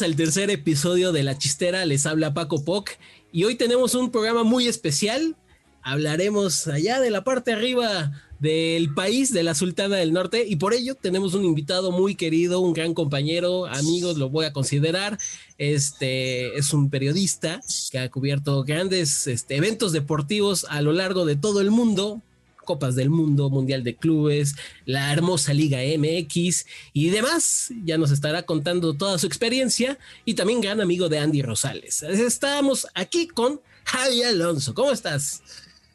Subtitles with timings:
[0.00, 2.90] Bienvenidos al tercer episodio de La Chistera, les habla Paco Poc
[3.32, 5.36] y hoy tenemos un programa muy especial.
[5.82, 10.72] Hablaremos allá de la parte arriba del país, de la Sultana del Norte, y por
[10.72, 15.18] ello tenemos un invitado muy querido, un gran compañero, amigos, lo voy a considerar.
[15.58, 21.36] Este es un periodista que ha cubierto grandes este, eventos deportivos a lo largo de
[21.36, 22.22] todo el mundo,
[22.70, 27.72] Copas del Mundo, Mundial de Clubes, la hermosa Liga MX y demás.
[27.84, 32.04] Ya nos estará contando toda su experiencia y también gran amigo de Andy Rosales.
[32.04, 34.72] Estamos aquí con Javi Alonso.
[34.72, 35.42] ¿Cómo estás?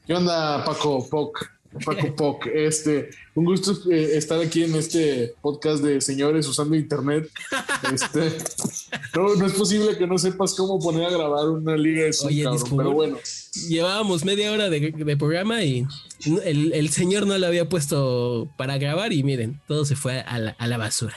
[0.06, 1.50] ¿Qué onda, Paco Poc?
[1.86, 7.30] Paco Poc, este, un gusto eh, estar aquí en este podcast de señores usando internet.
[7.94, 8.38] Este,
[9.16, 12.46] no, es posible que no sepas cómo poner a grabar una liga de Oye,
[12.76, 13.18] pero bueno.
[13.56, 15.88] Llevábamos media hora de, programa y
[16.44, 20.78] el, señor no lo había puesto para grabar y miren, todo se fue a la,
[20.78, 21.16] basura.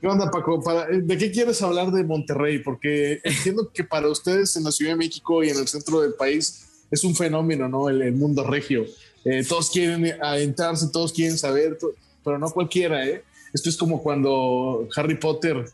[0.00, 0.62] ¿Qué onda, Paco?
[1.02, 2.60] ¿De qué quieres hablar de Monterrey?
[2.60, 6.14] Porque entiendo que para ustedes en la Ciudad de México y en el centro del
[6.14, 7.88] país es un fenómeno, ¿no?
[7.88, 8.86] El, mundo regio.
[9.24, 11.76] Eh, todos quieren adentrarse, todos quieren saber,
[12.24, 13.24] pero no cualquiera, ¿eh?
[13.52, 15.64] Esto es como cuando Harry Potter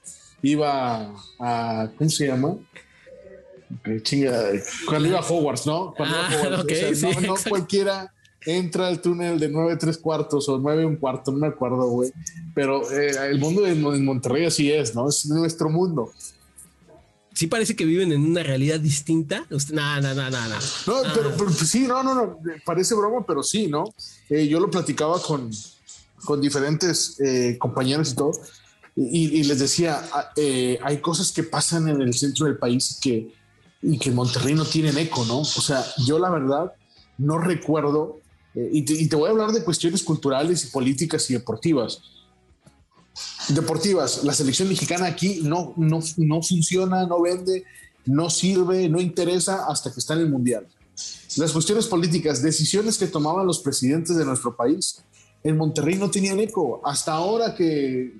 [0.42, 2.56] iba a, ¿cómo se llama?
[4.03, 4.50] Chinga,
[4.86, 5.94] cuando iba a Hogwarts, ¿no?
[5.97, 7.22] Cuando ah, iba a Hogwarts.
[7.22, 8.12] no, cualquiera
[8.47, 12.12] entra al túnel de nueve tres cuartos o nueve un cuarto, no me acuerdo, güey.
[12.55, 15.08] Pero eh, el mundo de Monterrey así es, ¿no?
[15.08, 16.12] Es nuestro mundo
[17.34, 19.45] sí parece que viven en una realidad distinta.
[19.50, 20.58] No, no, no, no, no.
[20.86, 23.92] No, pero, pues sí, no, no, no, parece broma, pero sí, ¿no?
[24.30, 25.51] Eh, yo lo platicaba con,
[26.24, 28.33] con diferentes eh, compañeros y todo,
[28.96, 33.35] y, les decía, ah, eh, hay cosas que pasan en el centro del país que,
[33.84, 35.40] y que Monterrey no tienen eco, ¿no?
[35.40, 36.72] O sea, yo la verdad
[37.18, 38.20] no recuerdo,
[38.55, 42.00] y y te voy a hablar de cuestiones culturales y políticas y deportivas
[43.48, 44.24] deportivas.
[44.24, 47.64] La selección mexicana aquí no, no, no funciona, no vende,
[48.06, 50.67] no sirve, no interesa hasta que está en el Mundial.
[51.36, 55.02] Las cuestiones políticas, decisiones que tomaban los presidentes de nuestro país,
[55.42, 56.80] en Monterrey no tenían eco.
[56.84, 58.14] Hasta ahora que,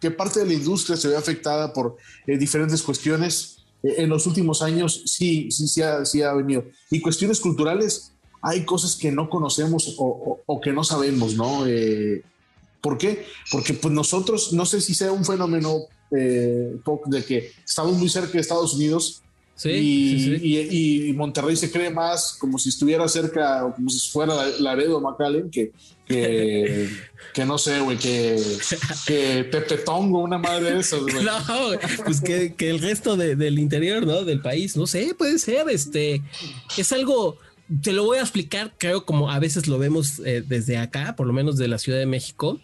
[0.00, 4.26] que parte de la industria se ve afectada por eh, diferentes cuestiones, eh, en los
[4.26, 6.64] últimos años sí, sí, sí ha, sí ha, venido.
[6.90, 11.66] Y cuestiones culturales, hay cosas que no conocemos o, o, que no sabemos, ¿no?
[11.66, 12.22] Eh,
[12.80, 13.24] ¿Por qué?
[13.50, 15.80] Porque pues nosotros, no sé si sea un fenómeno
[16.10, 16.76] eh,
[17.06, 19.22] de que estamos muy cerca de Estados Unidos
[19.64, 25.00] y, Monterrey se cree más como si estuviera cerca o como si fuera Laredo o
[25.00, 25.72] McAllen que,
[26.10, 28.36] que, no sé, güey, que,
[29.06, 31.38] que Pepe Tongo, una madre de esas, No,
[32.04, 34.24] pues que, el resto del interior, ¿no?
[34.24, 36.22] Del país, no sé, puede ser, este,
[36.76, 37.38] es algo
[37.82, 41.28] te lo voy a explicar, creo como a veces lo vemos eh, desde acá, por
[41.28, 42.60] lo menos de la Ciudad de México.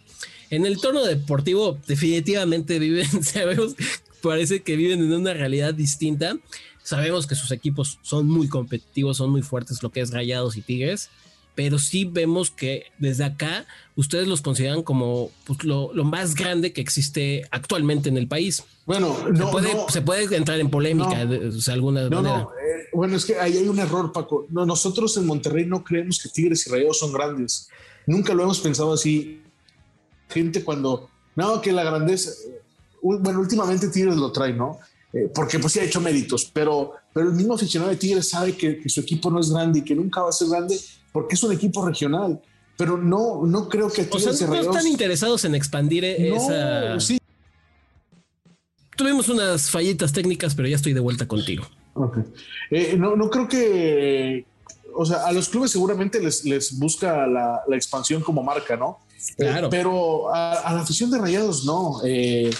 [0.50, 3.76] En el tono deportivo, definitivamente viven, sabemos,
[4.20, 6.36] parece que viven en una realidad distinta.
[6.82, 10.62] Sabemos que sus equipos son muy competitivos, son muy fuertes, lo que es Rayados y
[10.62, 11.10] Tigres,
[11.56, 16.82] pero sí vemos que desde acá ustedes los consideran como pues, lo, más grande que
[16.82, 18.62] existe actualmente en el país.
[18.84, 19.16] Bueno,
[19.88, 22.42] se, puede, entrar en polémica de, alguna manera.
[22.42, 24.46] Eh, bueno, es que ahí hay un error, Paco.
[24.50, 27.68] No, nosotros en Monterrey no creemos que Tigres y Rayados son grandes.
[28.06, 29.42] Nunca lo hemos pensado así
[30.28, 32.30] gente cuando, no, que la grandeza,
[33.02, 34.78] bueno, últimamente Tigres lo trae, ¿no?
[35.12, 38.56] Eh, porque pues sí ha hecho méritos, pero, pero el mismo aficionado de Tigres sabe
[38.56, 40.78] que, su equipo no es grande y que nunca va a ser grande
[41.16, 42.42] porque es un equipo regional.
[42.76, 47.00] Pero no, no creo que o sea, no están interesados en expandir esa.
[47.00, 47.18] Sí.
[48.94, 51.64] Tuvimos unas fallitas técnicas, pero ya estoy de vuelta contigo.
[52.70, 54.44] Eh, no, no creo que,
[54.94, 58.98] o sea, a los clubes seguramente les, les busca la, la, expansión como marca, ¿no?
[59.38, 59.70] Claro.
[59.70, 62.02] pero a, la afición de Rayados no.
[62.04, 62.50] Eh,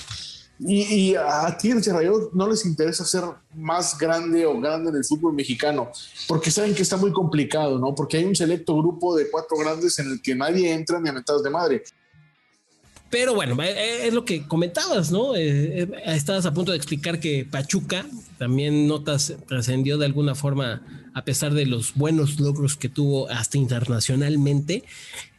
[0.59, 3.25] y, a Tigres y Rayados no les interesa ser
[3.55, 5.91] más grande o grande en el fútbol mexicano,
[6.27, 7.95] porque saben que está muy complicado, ¿no?
[7.95, 11.13] Porque hay un selecto grupo de cuatro grandes en el que nadie entra ni a
[11.13, 11.85] metados de madre.
[13.11, 15.37] Pero bueno, eh, eh, es lo que comentabas, ¿no?
[15.37, 18.05] estabas a punto de explicar que Pachuca
[18.37, 20.83] también notas trascendió de alguna forma
[21.15, 24.85] a pesar de los buenos logros que tuvo hasta internacionalmente.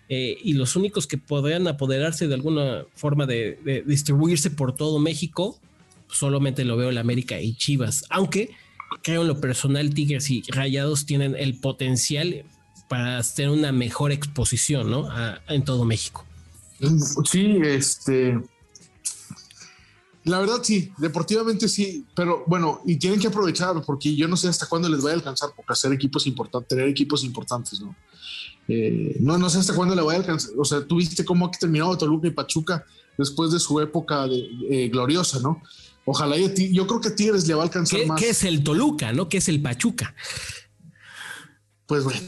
[0.10, 5.60] Eh, y los únicos que podrían apoderarse de alguna forma de, distribuirse por todo México,
[6.10, 8.52] solamente lo veo en América y Chivas, aunque
[9.04, 12.46] creo en lo personal Tigres y Rayados tienen el potencial
[12.88, 15.10] para hacer una mejor exposición, ¿no?
[15.50, 16.26] en todo México.
[17.26, 18.40] Sí, este,
[20.28, 24.50] la verdad sí, deportivamente sí, pero bueno, y tienen que aprovechar porque yo no sé
[24.50, 27.96] hasta cuándo les va a alcanzar porque hacer equipos importantes, tener equipos importantes, ¿no?
[28.68, 30.52] Eh, no, no sé hasta cuándo le voy a alcanzar.
[30.58, 32.86] O sea, tú viste cómo ha terminado Toluca y Pachuca.
[33.18, 35.62] después de su época de, eh, gloriosa, ¿no?
[36.06, 38.20] Ojalá yo, yo, creo que Tigres le va a alcanzar más.
[38.20, 39.28] ¿Qué es el Toluca, no?
[39.28, 40.14] ¿Qué es el Pachuca?
[41.86, 42.20] Pues bueno,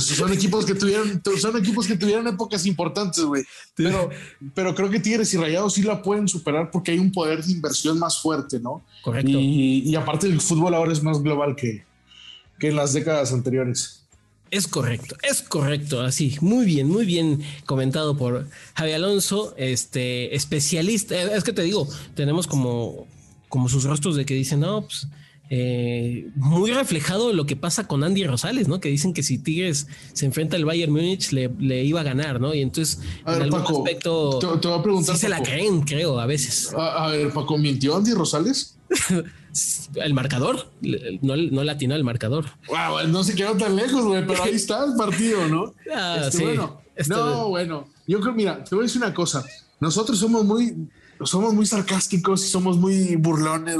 [0.00, 3.42] son equipos que tuvieron, son equipos que tuvieron épocas importantes, güey.
[3.74, 4.08] Pero,
[4.54, 7.50] pero creo que Tigres y Rayados sí la pueden superar porque hay un poder de
[7.50, 8.84] inversión más fuerte, ¿no?
[9.02, 9.30] Correcto.
[9.30, 11.84] Y, y aparte el fútbol ahora es más global que,
[12.60, 14.01] que en las décadas anteriores.
[14.52, 21.18] Es correcto, es correcto, así, muy bien, muy bien comentado por Javi Alonso, este especialista,
[21.34, 23.06] es que te digo, tenemos como,
[23.48, 25.08] como sus rostros de que dicen, no, pues
[25.48, 28.78] eh, muy reflejado lo que pasa con Andy Rosales, ¿no?
[28.78, 32.52] Que dicen que si Tigres se enfrenta al Bayern Múnich le, iba a ganar, ¿no?
[32.54, 36.26] Y entonces, en algún aspecto, te, voy a preguntar, sí se la creen, creo, a
[36.26, 36.74] veces.
[36.76, 38.76] A, ver, Paco, ¿mintió Andy Rosales?
[39.96, 40.70] el marcador,
[41.20, 42.46] no, no latinó el marcador.
[42.68, 45.74] Wow, no se quedó tan lejos, güey, pero ahí está el partido, ¿no?
[45.94, 46.44] Ah, este, sí.
[46.44, 49.44] Bueno, este no, bueno, yo creo, mira, te voy a decir una cosa.
[49.80, 50.88] Nosotros somos muy,
[51.24, 53.76] somos muy sarcásticos y somos muy burlones,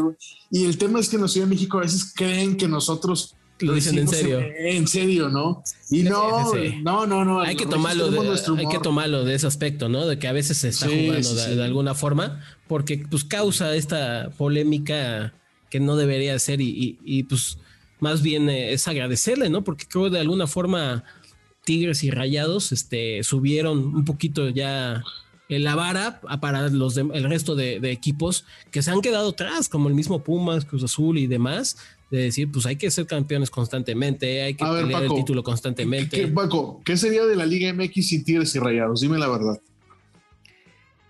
[0.50, 3.36] Y el tema es que en la Ciudad de México a veces creen que nosotros
[3.60, 4.40] lo dicen en serio.
[4.40, 5.62] En, serio, ¿no?
[5.90, 6.52] Y no,
[6.82, 7.40] no, no, no.
[7.40, 8.18] Hay que tomarlo de,
[8.58, 10.06] hay que tomarlo de ese aspecto, ¿no?
[10.06, 15.32] De que a veces se está jugando de, alguna forma, porque pues causa esta polémica
[15.72, 17.56] que no debería ser y, y, pues
[17.98, 19.64] más bien eh, es agradecerle, ¿no?
[19.64, 21.02] Porque creo de alguna forma
[21.64, 25.02] Tigres y Rayados este, subieron un poquito ya
[25.48, 29.94] la vara para los el resto de, equipos que se han quedado atrás, como el
[29.94, 31.78] mismo Pumas, Cruz Azul y demás,
[32.10, 36.20] de decir, pues hay que ser campeones constantemente, hay que tener el título constantemente.
[36.20, 39.00] ¿qué, Paco, ¿qué sería de la Liga MX sin Tigres y Rayados?
[39.00, 39.58] Dime la verdad.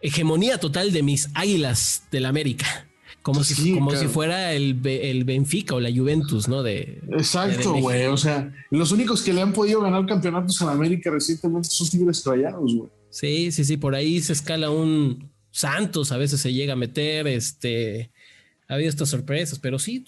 [0.01, 2.87] Hegemonía total de mis águilas del América.
[3.23, 6.65] Como, si, como si fuera el, el, Benfica o la Juventus, ¿no?
[6.65, 8.07] De, Exacto, güey.
[8.07, 12.25] O sea, los únicos que le han podido ganar campeonatos la América recientemente son Tigres
[12.25, 12.91] Rayados, güey.
[13.11, 17.27] Sí, sí, sí, por ahí se escala un Santos, a veces se llega a meter,
[17.29, 18.11] este,
[18.69, 20.03] ha habido estas sorpresas, pero sí,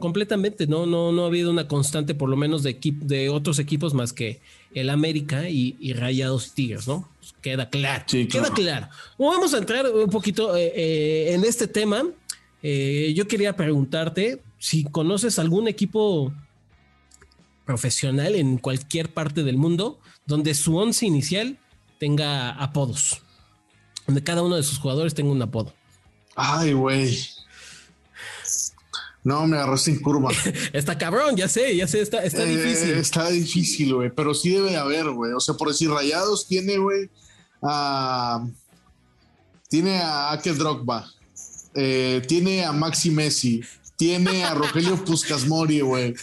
[0.00, 3.94] completamente, no, no, no ha habido una constante, por lo menos de, de otros equipos
[3.94, 4.40] más que
[4.74, 7.08] el América y, Rayados Tigres, ¿no?
[7.20, 8.88] Pues queda claro, queda claro.
[9.18, 12.02] Vamos a entrar un poquito eh, eh, en este tema.
[12.62, 16.32] Eh, yo quería preguntarte si conoces algún equipo
[17.64, 21.58] profesional en cualquier parte del mundo donde su once inicial
[21.98, 23.22] tenga apodos.
[24.06, 25.74] Donde cada uno de sus jugadores tenga un apodo.
[26.34, 27.18] Ay, güey.
[29.24, 30.30] No, me agarré sin curva.
[30.72, 32.90] está cabrón, ya sé, ya sé, está, está eh, difícil.
[32.92, 35.32] Está difícil, güey, pero sí debe haber, güey.
[35.32, 37.10] O sea, por decir, Rayados tiene, güey,
[37.62, 38.46] a.
[39.68, 41.10] Tiene a Ake Drogba,
[41.80, 43.62] eh, tiene a Maxi Messi,
[43.96, 46.14] tiene a Rogelio Puscasmori, güey.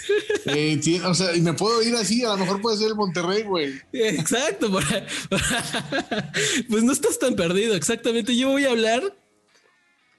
[0.46, 3.44] Eh, o sea, y me puedo ir así, a lo mejor puede ser el Monterrey,
[3.44, 3.74] güey.
[3.94, 4.70] Exacto.
[6.70, 8.36] pues no estás tan perdido, exactamente.
[8.36, 9.16] Yo voy a hablar.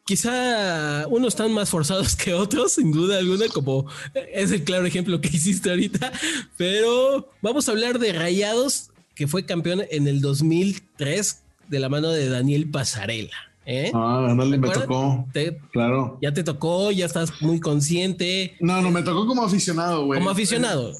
[0.07, 5.21] Quizá unos están más forzados que otros, sin duda alguna, como es el claro ejemplo
[5.21, 6.13] que hiciste ahorita.
[6.57, 12.11] Pero vamos a hablar de Rayados, que fue campeón en el 2003 de la mano
[12.11, 13.56] de Daniel Pasarela.
[13.69, 13.91] ¿Eh?
[13.93, 15.27] Ah, me tocó.
[15.73, 16.19] claro.
[16.23, 18.55] Ya te tocó, ya estás muy consciente.
[18.61, 20.21] No, no, me tocó como aficionado, güey.
[20.21, 20.93] Como aficionado.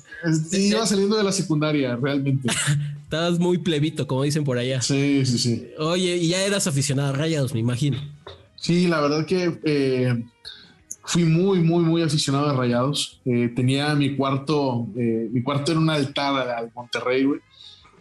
[0.51, 2.49] Sí, iba saliendo de la secundaria, realmente.
[3.05, 4.83] Estabas muy plebito, como dicen por allá.
[4.83, 5.69] Sí, sí, sí.
[5.79, 7.99] Oye, y ya eras aficionado a Rayados, me imagino.
[8.57, 10.25] Sí, la verdad que eh,
[11.05, 13.21] fui muy, muy, muy aficionado a Rayados.
[13.25, 17.41] Eh, tenía mi cuarto, mi cuarto era un altar al Monterrey, güey.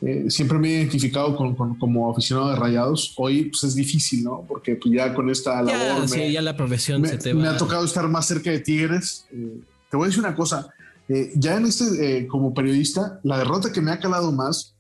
[0.08, 3.14] Eh, siempre me he identificado con, como aficionado de rayados.
[3.18, 4.46] Hoy pues, es difícil, ¿no?
[4.48, 6.08] Porque pues, ya con esta labor.
[6.08, 9.26] Sí, ya la profesión me, se te Me ha tocado estar más cerca de Tigres.
[9.32, 10.68] Eh, te voy a decir una cosa.
[11.10, 14.76] Eh, ya en este, como periodista, la derrota que me ha calado más,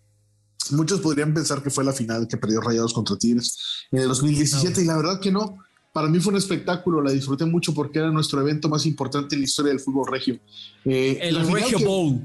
[0.70, 3.58] muchos podrían pensar que fue la final que perdió Rayados contra Tigres
[3.91, 5.58] en el 2017, y la verdad que no.
[5.91, 9.41] Para mí fue un espectáculo, la disfruté mucho porque era nuestro evento más importante en
[9.41, 10.39] la historia del fútbol regio.
[10.84, 12.22] el Regio Bowl.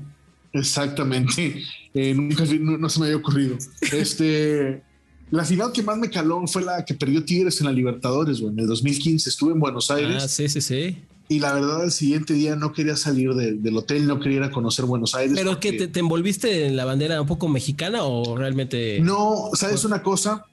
[0.53, 1.63] Exactamente.
[1.95, 3.57] Eh, nunca no, se me había ocurrido.
[3.93, 4.83] Este,
[5.31, 8.59] la final que más me caló fue la que perdió Tigres en la Libertadores, en
[8.59, 9.29] el 2015.
[9.29, 10.23] Estuve en Buenos Aires.
[10.25, 10.97] Ah, sí, sí, sí.
[11.29, 14.51] Y la verdad, el siguiente día no quería salir del hotel, no quería ir a
[14.51, 15.35] conocer Buenos Aires.
[15.37, 18.99] ¿Pero que te, envolviste en la bandera un poco mexicana o realmente.?
[19.01, 20.45] No, ¿sabes una cosa?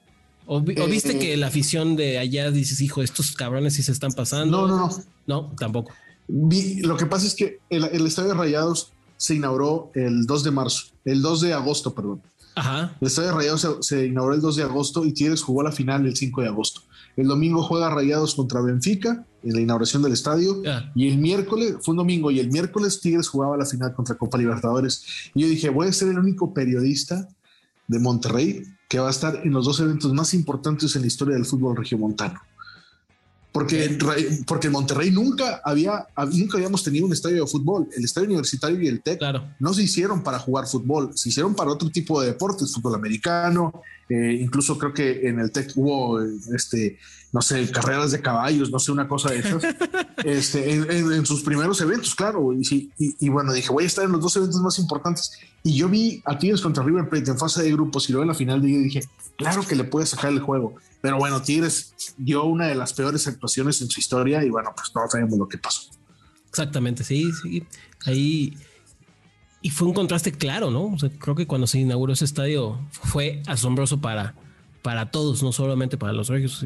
[0.46, 4.12] ¿O, viste eh, que la afición de allá dices, hijo, estos cabrones sí se están
[4.12, 4.66] pasando?
[4.66, 5.04] No, no, no.
[5.26, 5.92] No, tampoco.
[6.28, 10.44] Vi, lo que pasa es que el, el Estadio de Rayados se inauguró el 2
[10.44, 12.22] de marzo, el 2 de agosto, perdón.
[12.54, 12.96] Ajá.
[13.00, 16.16] El Estadio Rayados se, inauguró el 2 de agosto y Tigres jugó la final el
[16.16, 16.80] 5 de agosto.
[17.16, 20.62] El domingo juega Rayados contra Benfica en la inauguración del estadio.
[20.94, 24.38] Y el miércoles, fue un domingo, y el miércoles Tigres jugaba la final contra Copa
[24.38, 25.04] Libertadores.
[25.34, 27.28] Y yo dije, voy a ser el único periodista
[27.88, 31.34] de Monterrey que va a estar en los dos eventos más importantes en la historia
[31.34, 32.40] del fútbol regiomontano.
[33.58, 33.98] Porque,
[34.46, 37.88] porque en Monterrey nunca había, nunca habíamos tenido un estadio de fútbol.
[37.96, 39.20] El estadio universitario y el TEC
[39.58, 43.82] no se hicieron para jugar fútbol, se hicieron para otro tipo de deportes, fútbol americano.
[44.08, 46.20] Eh, incluso creo que en el TEC hubo,
[46.54, 46.98] este,
[47.32, 49.62] no sé, carreras de caballos, no sé, una cosa de esas.
[50.24, 52.52] este, en, sus primeros eventos, claro.
[52.52, 55.32] Y, y, bueno, dije, voy a estar en los dos eventos más importantes.
[55.62, 58.28] Y yo vi a Tigres contra River Plate en fase de grupos y luego en
[58.28, 59.00] la final dije,
[59.36, 60.76] claro que le puede sacar el juego.
[61.02, 64.90] Pero bueno, Tigres dio una de las peores actuaciones en su historia y bueno, pues
[64.90, 65.82] todos sabemos lo que pasó.
[66.48, 67.62] Exactamente, sí, sí.
[68.06, 68.56] Ahí.
[69.60, 70.96] Y fue un contraste claro, ¿no?
[71.18, 74.34] creo que cuando se inauguró ese estadio fue asombroso para,
[74.88, 76.64] para todos, no solamente para los regios.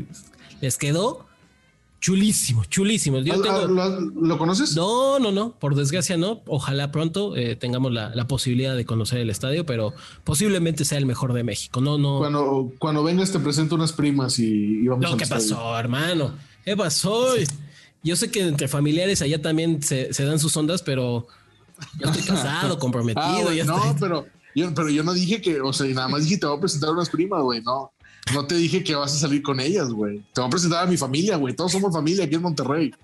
[0.61, 1.27] Les quedó
[2.01, 3.19] Chulísimo, chulísimo.
[3.19, 4.77] ¿Lo, conoces?
[4.77, 5.59] No, no, no.
[5.59, 6.41] Por desgracia no.
[6.47, 11.33] Ojalá pronto eh, tengamos la, posibilidad de conocer el estadio, pero posiblemente sea el mejor
[11.33, 11.81] de México.
[11.81, 12.19] No, no.
[12.19, 16.35] Cuando, cuando vengas te presento unas primas y, vamos no, ¿Qué pasó, hermano?
[16.65, 17.35] ¿Qué pasó?
[18.05, 21.27] Yo sé que entre familiares allá también se, dan sus ondas, pero
[21.99, 23.27] yo estoy casado, comprometido.
[23.27, 26.47] Ah, no, pero yo, pero yo no dije que, o sea, nada más dije te
[26.47, 27.63] voy a presentar unas primas, güey.
[27.63, 27.93] No,
[28.31, 30.21] no te dije que vas a salir con ellas, güey.
[30.33, 31.55] Te voy a presentar a mi familia, güey.
[31.55, 32.95] Todos somos familia aquí en Monterrey.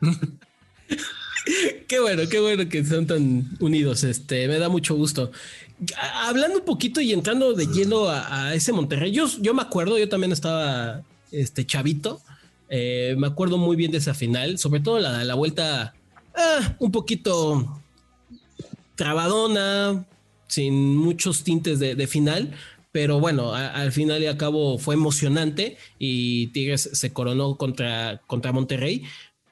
[1.88, 4.02] qué bueno, qué bueno que son tan unidos.
[4.04, 5.30] Este, me da mucho gusto.
[6.24, 10.08] Hablando un poquito y entrando de lleno a, ese Monterrey, yo, yo, me acuerdo, yo
[10.08, 12.20] también estaba este chavito.
[12.68, 15.94] Eh, me acuerdo muy bien de esa final, sobre todo la, la vuelta
[16.34, 17.80] ah, un poquito
[18.96, 20.04] trabadona,
[20.48, 22.52] sin muchos tintes de final,
[22.96, 28.52] pero bueno, al final y al cabo fue emocionante y Tigres se coronó contra, contra
[28.52, 29.02] Monterrey.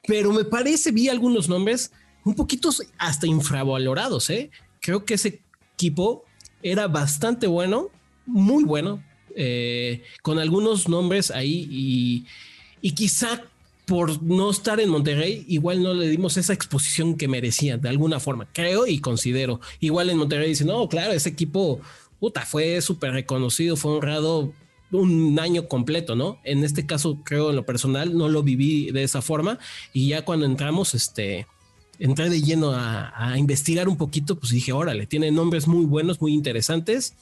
[0.07, 1.91] Pero me parece, vi algunos nombres
[2.23, 4.31] un poquito hasta infravalorados.
[4.31, 4.49] ¿eh?
[4.81, 5.43] Creo que ese
[5.75, 6.23] equipo
[6.63, 7.91] era bastante bueno,
[8.25, 9.03] muy bueno,
[9.35, 12.25] eh, con algunos nombres ahí y,
[12.81, 13.43] y quizá
[13.85, 18.19] por no estar en Monterrey, igual no le dimos esa exposición que merecía de alguna
[18.19, 19.61] forma, creo y considero.
[19.79, 21.79] Igual en Monterrey dicen, no, claro, ese equipo
[22.19, 24.53] puta, fue súper reconocido, fue honrado
[24.91, 26.39] un año completo, ¿no?
[26.43, 29.59] En este caso, creo en lo personal, no lo viví de esa forma
[29.93, 31.47] y ya cuando entramos, este,
[31.99, 36.33] entré de lleno a, investigar un poquito, pues dije, órale, tiene nombres muy buenos, muy
[36.33, 37.15] interesantes.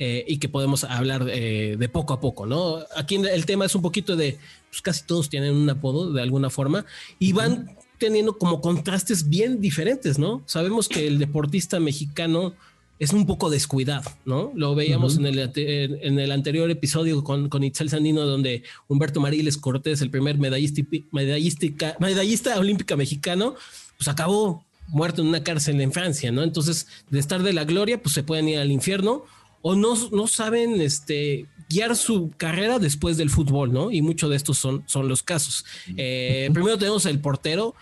[0.00, 2.78] Eh, y que podemos hablar eh, de poco a poco, ¿no?
[2.94, 4.38] Aquí el tema es un poquito de,
[4.70, 6.86] pues casi todos tienen un apodo de alguna forma
[7.18, 10.44] y van teniendo como contrastes bien diferentes, ¿no?
[10.46, 12.54] Sabemos que el deportista mexicano
[12.98, 14.52] es un poco descuidado, ¿no?
[14.54, 19.56] Lo veíamos en, el, en, el, anterior episodio con, con Itzel Sandino, donde Humberto Mariles
[19.56, 23.54] Cortés, el primer medallista, medallista olímpica mexicano,
[23.96, 26.42] pues acabó muerto en una cárcel en Francia, ¿no?
[26.42, 29.24] Entonces, de estar de la gloria, pues se pueden ir al infierno
[29.62, 33.90] o no, no saben este, guiar su carrera después del fútbol, ¿no?
[33.90, 35.64] Y muchos de estos son, son los casos.
[35.96, 37.74] Eh, primero tenemos el portero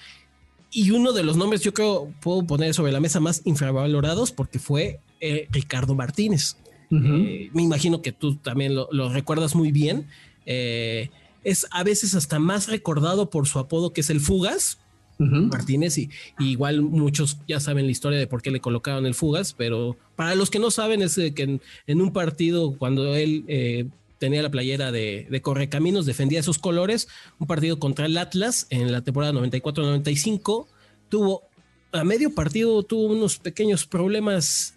[0.71, 4.59] y uno de los nombres yo creo puedo poner sobre la mesa más infravalorados porque
[4.59, 6.57] fue eh, Ricardo Martínez.
[6.91, 10.07] Eh, me imagino que tú también lo, recuerdas muy bien.
[10.45, 11.11] Eh,
[11.43, 14.79] es a veces hasta más recordado por su apodo que es el Fugas.
[15.19, 19.55] Martínez y, igual muchos ya saben la historia de por qué le colocaron el Fugas,
[19.55, 24.51] pero para los que no saben es que en, un partido cuando él tenía la
[24.51, 27.09] playera de, de, Correcaminos, defendía esos colores,
[27.39, 30.67] un partido contra el Atlas en la temporada 94-95,
[31.09, 31.45] tuvo
[31.93, 34.76] a medio partido tuvo unos pequeños problemas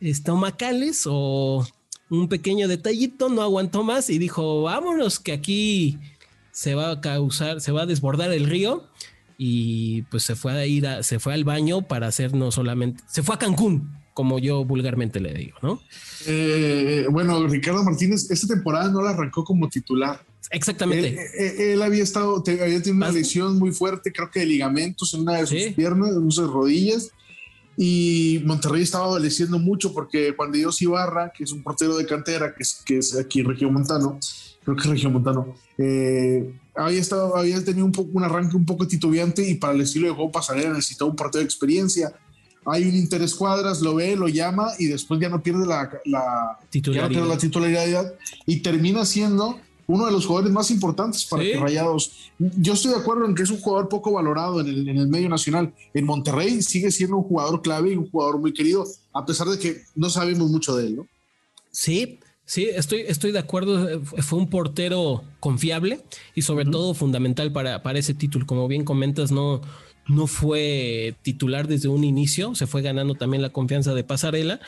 [0.00, 1.66] estomacales o
[2.10, 5.98] un pequeño detallito, no aguantó más y dijo, vámonos que aquí
[6.52, 8.84] se va a causar, se va a desbordar el río
[9.38, 13.02] y pues se fue a ir a, se fue al baño para hacer no solamente,
[13.08, 15.80] se fue a Cancún, como yo vulgarmente le digo, ¿no?
[16.26, 20.24] Eh, bueno, Ricardo Martínez, esta temporada no la arrancó como titular.
[20.50, 21.08] Exactamente.
[21.08, 24.46] Él, eh, eh, él, había estado, había tenido una lesión muy fuerte, creo que de
[24.46, 27.10] ligamentos en una de sus piernas, en sus rodillas,
[27.76, 32.62] y Monterrey estaba adoleciendo mucho porque Dios Ibarra, que es un portero de cantera, que
[32.62, 34.18] es, que es aquí Región Montano,
[34.64, 38.64] creo que es Región Montano, eh, había, estado, había tenido un, poco, un arranque un
[38.64, 42.12] poco titubeante y para el estilo de juego pasarela necesitaba un portero de experiencia.
[42.68, 46.58] Hay un interés cuadras, lo ve, lo llama y después ya no pierde la, la,
[46.68, 47.26] titularidad.
[47.26, 48.14] la titularidad
[48.44, 52.30] y termina siendo uno de los jugadores más importantes para que Rayados.
[52.38, 55.72] Yo estoy de acuerdo en que es un jugador poco valorado en el, medio nacional.
[55.94, 59.58] En Monterrey sigue siendo un jugador clave y un jugador muy querido, a pesar de
[59.58, 61.06] que no sabemos mucho de él, ¿no?
[61.70, 64.02] Sí, sí, estoy, estoy de acuerdo.
[64.02, 66.00] Fue un portero confiable
[66.34, 68.46] y sobre todo fundamental para, para ese título.
[68.46, 69.60] Como bien comentas, no,
[70.08, 74.60] no fue titular desde un inicio, se fue ganando también la confianza de Pasarela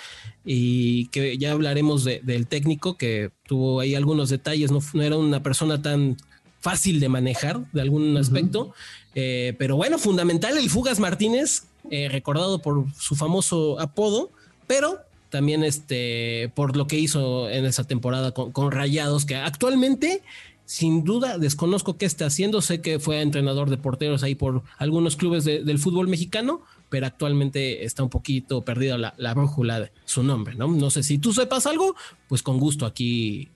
[0.44, 5.80] y que ya hablaremos del técnico que tuvo ahí algunos detalles, no, era una persona
[5.80, 6.16] tan
[6.60, 8.74] fácil de manejar de algún aspecto,
[9.14, 14.32] eh, pero bueno, fundamental el Fugas Martínez, eh, recordado por su famoso apodo,
[14.66, 14.98] pero
[15.30, 20.22] también este, por lo que hizo en esa temporada con, con Rayados, que actualmente
[20.68, 22.60] sin duda, desconozco qué está haciendo.
[22.60, 26.60] Sé que fue entrenador de porteros ahí por algunos clubes del fútbol mexicano,
[26.90, 30.68] pero actualmente está un poquito perdida la, brújula de su nombre, ¿no?
[30.68, 31.96] No sé si tú sepas algo,
[32.28, 33.48] pues con gusto aquí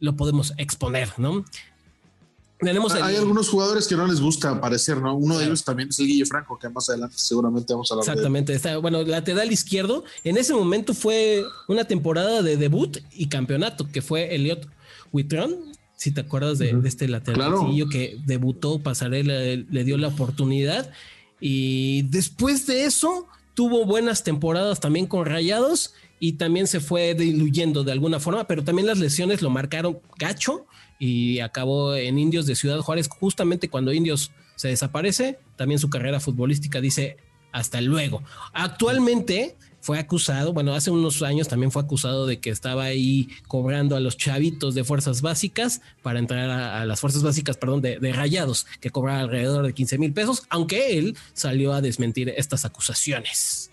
[0.00, 1.46] lo podemos exponer, ¿no?
[2.58, 5.16] Tenemos Hay algunos jugadores que no les gusta aparecer, ¿no?
[5.16, 8.06] Uno de ellos también es el Guille Franco, que más adelante seguramente vamos a hablar
[8.06, 8.54] Exactamente.
[8.54, 14.02] Está, bueno, lateral izquierdo, en ese momento fue una temporada de debut y campeonato, que
[14.02, 14.68] fue Elliot
[15.10, 17.52] Witron, si te acuerdas de, este lateral
[17.92, 20.90] que debutó, Pasarela le, dio la oportunidad.
[21.42, 27.84] Y después de eso tuvo buenas temporadas también con Rayados y también se fue diluyendo
[27.84, 30.64] de alguna forma, pero también las lesiones lo marcaron gacho
[30.98, 36.18] y acabó en Indios de Ciudad Juárez justamente cuando Indios se desaparece, también su carrera
[36.18, 37.18] futbolística dice
[37.52, 38.22] hasta luego.
[38.54, 43.96] Actualmente fue acusado, bueno, hace unos años también fue acusado de que estaba ahí cobrando
[43.96, 48.66] a los chavitos de fuerzas básicas para entrar a, las fuerzas básicas, perdón, de, rayados,
[48.80, 53.70] que cobraba alrededor de 15 mil pesos, aunque él salió a desmentir estas acusaciones.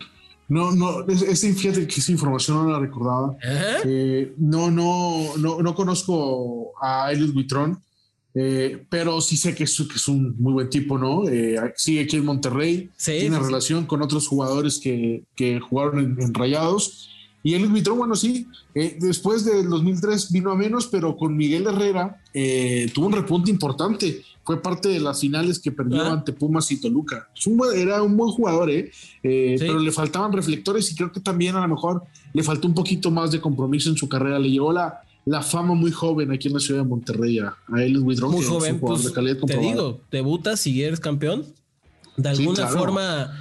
[0.48, 3.36] No, no, es, fíjate que esa información no la recordaba.
[3.84, 7.82] Eh, no, no, no, no conozco a Elliot Buitrón.
[8.40, 11.28] Eh, pero sí sé que es, que es, un muy buen tipo, ¿no?
[11.28, 17.10] Eh, sigue aquí en Monterrey, tiene relación con otros jugadores que, que jugaron en, Rayados.
[17.42, 18.46] Y él invitó, bueno, sí,
[18.76, 22.22] eh, después del 2003 vino a menos, pero con Miguel Herrera
[22.94, 24.22] tuvo un repunte importante.
[24.44, 26.12] Fue parte de las finales que perdió ah.
[26.12, 27.28] ante Pumas y Toluca.
[27.74, 28.92] era un buen jugador, ¿eh?
[29.20, 33.10] pero le faltaban reflectores y creo que también a lo mejor le faltó un poquito
[33.10, 34.38] más de compromiso en su carrera.
[34.38, 38.00] Le llegó la, la fama muy joven aquí en la ciudad de Monterrey a, Ellis.
[38.00, 39.12] Muy joven, pues,
[39.46, 41.44] te digo, debutas y eres campeón.
[42.16, 43.32] De alguna forma,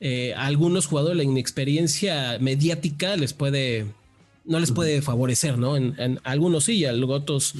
[0.00, 3.86] eh, a algunos jugadores la inexperiencia mediática les puede,
[4.44, 5.76] no les puede favorecer, ¿no?
[5.76, 7.54] En, algunos sí, y a otros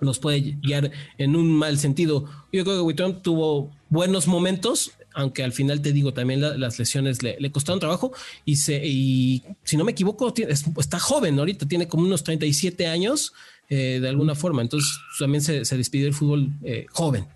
[0.00, 2.24] los puede guiar en un mal sentido.
[2.52, 7.22] Yo creo que Witron tuvo buenos momentos, aunque al final te digo, también las lesiones
[7.22, 8.12] le, costaron trabajo
[8.44, 10.32] y, se, y si no me equivoco,
[10.78, 13.32] está joven ahorita, tiene como unos 37 años
[13.68, 17.26] eh, de alguna forma, entonces también se, despidió el fútbol eh, joven.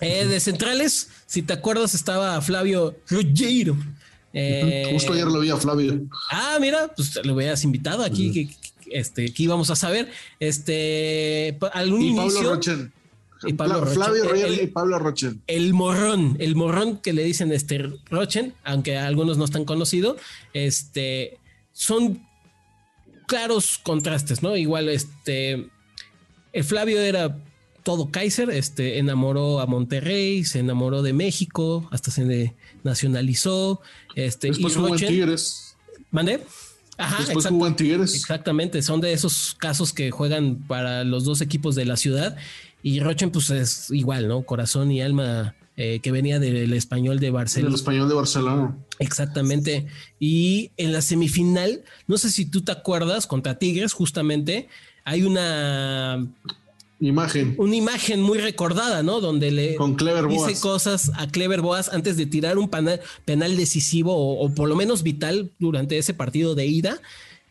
[0.00, 3.76] Eh, de centrales, si te acuerdas, estaba Flavio Ruggiero.
[4.92, 6.02] Justo ayer lo vi a Flavio.
[6.30, 8.48] Ah, mira, pues lo hubieras invitado aquí, que,
[8.92, 10.08] este, que íbamos a saber.
[10.38, 12.60] Este, algún y Pablo
[13.46, 15.42] y Pablo Flavio el, y Pablo Rochen.
[15.46, 20.16] El morrón, el morrón que le dicen este Rochen, aunque algunos no están conocidos,
[20.52, 21.38] este,
[21.72, 22.26] son
[23.26, 24.56] claros contrastes, ¿no?
[24.56, 25.68] Igual, este,
[26.52, 27.38] el Flavio era
[27.84, 33.80] todo Kaiser, este, enamoró a Monterrey, se enamoró de México, hasta se nacionalizó,
[34.14, 35.76] este, Después y Rochen, Tigres.
[36.10, 36.44] ¿Mandé?
[36.96, 38.14] Ajá, Después jugó en Tigres.
[38.14, 42.36] Exactamente, son de esos casos que juegan para los dos equipos de la ciudad
[42.82, 44.42] y Rochen, pues es igual, ¿no?
[44.42, 47.68] Corazón y alma eh, que venía del español de Barcelona.
[47.68, 48.76] El español de Barcelona.
[48.98, 49.86] Exactamente.
[50.18, 54.68] Y en la semifinal, no sé si tú te acuerdas, contra Tigres, justamente,
[55.04, 56.26] hay una
[57.00, 57.54] imagen.
[57.58, 59.20] Una imagen muy recordada, ¿no?
[59.20, 63.56] Donde le Con Clever dice cosas a Clever Boas antes de tirar un penal, penal
[63.56, 67.00] decisivo o, por lo menos vital durante ese partido de ida.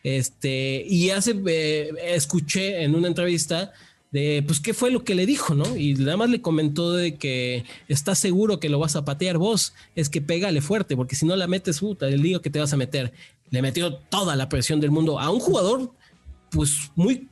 [0.04, 3.74] Este, y hace, eh, escuché en una entrevista
[4.12, 5.76] de pues qué fue lo que le dijo, ¿no?
[5.76, 9.74] Y nada más le comentó de que estás seguro que lo vas a patear vos,
[9.96, 12.74] es que pégale fuerte, porque si no la metes, puta, el lío que te vas
[12.74, 13.13] a meter.
[13.50, 15.91] Le metió toda la presión del mundo a un jugador,
[16.52, 17.28] pues muy,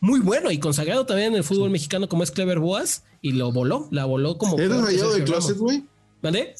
[0.00, 3.50] muy bueno y consagrado también en el fútbol mexicano como es Clever Boas, y lo
[3.50, 4.58] voló, la voló como.
[4.58, 5.84] ¿Eres rayado de closet, güey?
[6.22, 6.54] ¿Vale?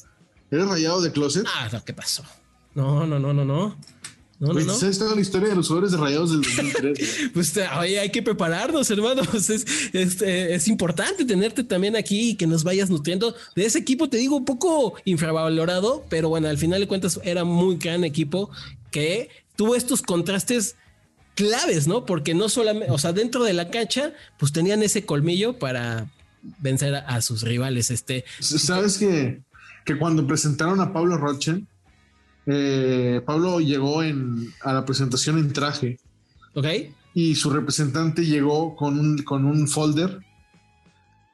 [0.51, 1.45] ¿Eres rayado de closet?
[1.47, 2.23] Ah, ¿qué pasó?
[2.75, 3.77] No, no, no, no, no.
[4.39, 4.73] No, no, no.
[4.75, 7.29] ¿Sabes la historia de los jugadores de rayados del 2003?
[7.33, 9.49] pues oye, hay que prepararnos, hermanos.
[9.49, 14.09] Es, eh, es, importante tenerte también aquí y que nos vayas nutriendo de ese equipo.
[14.09, 18.51] Te digo, un poco infravalorado, pero bueno, al final de cuentas era muy gran equipo
[18.91, 20.75] que tuvo estos contrastes
[21.35, 22.05] claves, ¿no?
[22.05, 26.11] Porque no solamente, o sea, dentro de la cancha, pues tenían ese colmillo para
[26.59, 27.89] vencer a, sus rivales.
[27.89, 29.41] Este, ¿Sabes que,
[29.83, 31.67] que cuando presentaron a Pablo Rochen?
[32.47, 35.99] Eh, Pablo llegó en, a la presentación en traje.
[36.53, 36.65] Ok.
[37.13, 40.19] Y su representante llegó con un, con un folder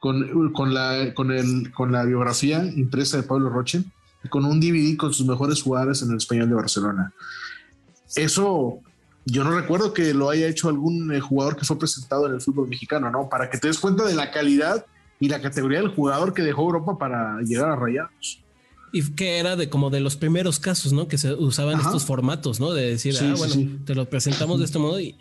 [0.04, 3.84] con, con, la, con, el, con la biografía impresa de Pablo Roche
[4.22, 7.10] y con un DVD con sus mejores jugadores en el español de Barcelona.
[8.14, 8.80] Eso
[9.24, 12.42] yo no recuerdo que lo haya hecho algún eh, jugador que fue presentado en el
[12.42, 13.30] fútbol mexicano, ¿no?
[13.30, 14.84] Para que te des cuenta de la calidad
[15.20, 18.43] y la categoría del jugador que dejó Europa para llegar a Rayados.
[18.94, 21.08] Y que era de como de los primeros casos, ¿no?
[21.08, 22.72] Que se usaban estos formatos, ¿no?
[22.72, 25.16] De decir, ah, bueno, te lo presentamos de este modo y,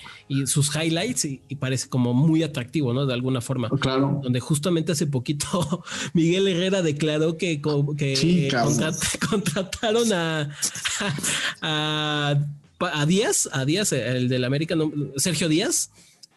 [0.45, 3.07] sus highlights y, parece como muy atractivo, ¿no?
[3.07, 3.69] De alguna forma.
[3.69, 4.19] Claro.
[4.21, 5.83] Donde justamente hace poquito
[6.13, 7.63] Miguel Herrera declaró que,
[7.97, 8.51] que
[9.29, 10.49] contrataron a,
[11.61, 12.35] a,
[12.79, 14.75] a, Díaz, a Díaz, el del América,
[15.15, 15.89] Sergio Díaz,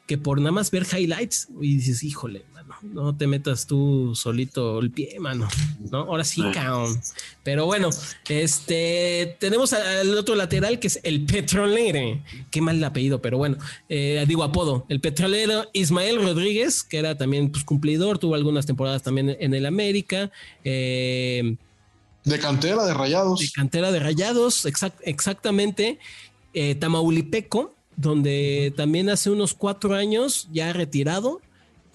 [0.06, 2.44] que por nada más ver highlights y dices, híjole,
[2.82, 5.48] no te metas tú solito el pie, mano.
[5.90, 5.98] ¿no?
[5.98, 7.00] Ahora sí, caón.
[7.42, 7.90] Pero bueno,
[8.28, 12.20] este tenemos al otro lateral que es el petrolero.
[12.50, 13.56] Qué mal el apellido, pero bueno,
[13.88, 14.86] eh, digo apodo.
[14.88, 19.66] El petrolero Ismael Rodríguez, que era también pues, cumplidor, tuvo algunas temporadas también en el
[19.66, 20.30] América.
[20.64, 21.56] Eh,
[22.26, 23.38] de cantera de rayados.
[23.38, 24.66] De cantera de rayados,
[25.02, 26.00] exactamente.
[26.54, 31.40] Eh, Tamaulipeco, donde también hace unos cuatro años, ya retirado,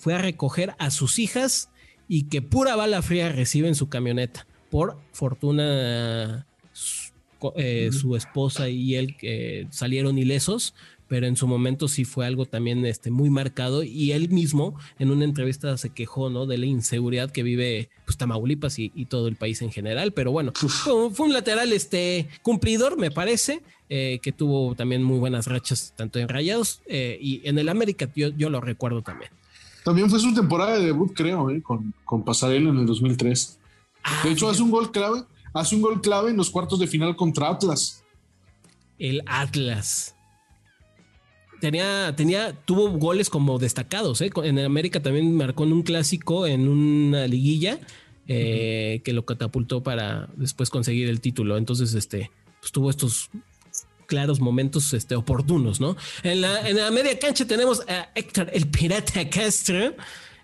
[0.02, 1.70] fue a recoger a sus hijas
[2.08, 4.48] y que pura bala fría recibe en su camioneta.
[4.72, 6.48] Por fortuna,
[7.56, 10.74] eh, su esposa y él eh, salieron ilesos,
[11.08, 15.12] pero en su momento sí fue algo también este, muy marcado y él mismo en
[15.12, 16.48] una entrevista se quejó ¿no?
[16.48, 20.52] de la inseguridad que vive pues, Tamaulipas y, todo el país en general, pero bueno,
[20.56, 26.18] fue, un lateral este, cumplidor, me parece, eh, que tuvo también muy buenas rachas tanto
[26.18, 29.32] en Rayados y en el América yo, yo lo recuerdo también.
[29.84, 31.62] También fue su temporada de debut, creo, ¿eh?
[31.62, 33.60] con, con Pasarela en el 2003.
[34.04, 36.88] Ah, de hecho, hace un gol clave, hace un gol clave en los cuartos de
[36.88, 38.04] final contra Atlas.
[39.00, 40.16] El Atlas.
[41.60, 44.32] Tenía, tenía, tuvo goles como destacados, ¿eh?
[44.44, 47.80] En América también marcó en un clásico, en una liguilla,
[48.28, 51.58] eh, que lo catapultó para después conseguir el título.
[51.58, 53.30] Entonces, este, pues tuvo estos
[54.12, 55.96] claros momentos este, oportunos, ¿no?
[56.22, 59.96] En la, en la media cancha tenemos a Héctor el Pirata Castro.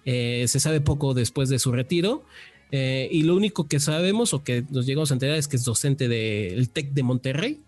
[0.06, 2.24] Eh, se sabe poco después de su retiro.
[2.72, 5.66] Eh, y lo único que sabemos o que nos llegamos a enterar es que es
[5.66, 7.60] docente del TEC de Monterrey.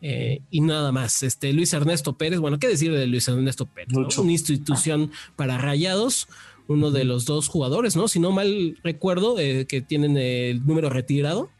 [0.00, 1.22] Eh, y nada más.
[1.22, 3.92] Este Luis Ernesto Pérez, bueno, ¿qué decir de Luis Ernesto Pérez?
[4.16, 6.26] Una institución para rayados,
[6.68, 8.08] uno de los dos jugadores, ¿no?
[8.08, 11.50] Si no mal recuerdo, que tienen el número retirado.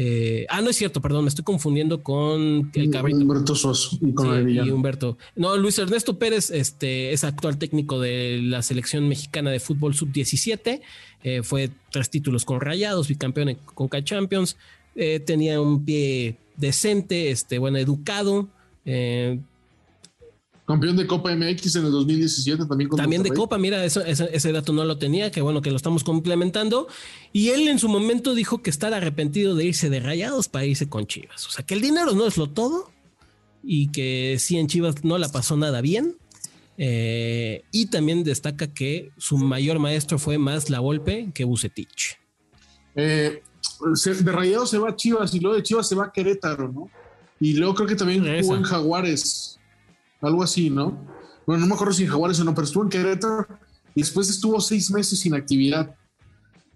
[0.00, 3.18] Eh, ah, no es cierto, perdón, me estoy confundiendo con el cabrito.
[3.18, 5.18] Humberto Soso y con y Humberto.
[5.34, 10.82] No, Luis Ernesto Pérez este, es actual técnico de la selección mexicana de fútbol sub-17.
[11.24, 14.56] Eh, fue tres títulos con Rayados, bicampeón en Conca Champions.
[14.94, 18.46] Eh, tenía un pie decente, este, bueno, educado.
[20.68, 22.90] Campeón de Copa MX en el 2017 también.
[22.90, 26.04] también de Copa, mira, eso, ese, dato no lo tenía, que bueno que lo estamos
[26.04, 26.88] complementando.
[27.32, 30.86] Y él en su momento dijo que está arrepentido de irse de rayados para irse
[30.86, 31.46] con Chivas.
[31.46, 32.90] O sea, que el dinero no es lo todo
[33.64, 36.16] y que sí en Chivas no la pasó nada bien.
[36.76, 42.18] Eh, y también destaca que su mayor maestro fue más la golpe que Bucetich.
[42.94, 43.42] Eh,
[44.04, 46.90] de rayados se va a Chivas y luego de Chivas se va a Querétaro, ¿no?
[47.40, 49.57] Y luego creo que también jugó en Jaguares
[50.20, 51.06] algo así, ¿no?
[51.46, 53.46] Bueno, no me acuerdo si en Jaguares o no, pero estuvo en Querétaro
[53.94, 55.94] y después estuvo seis meses sin actividad.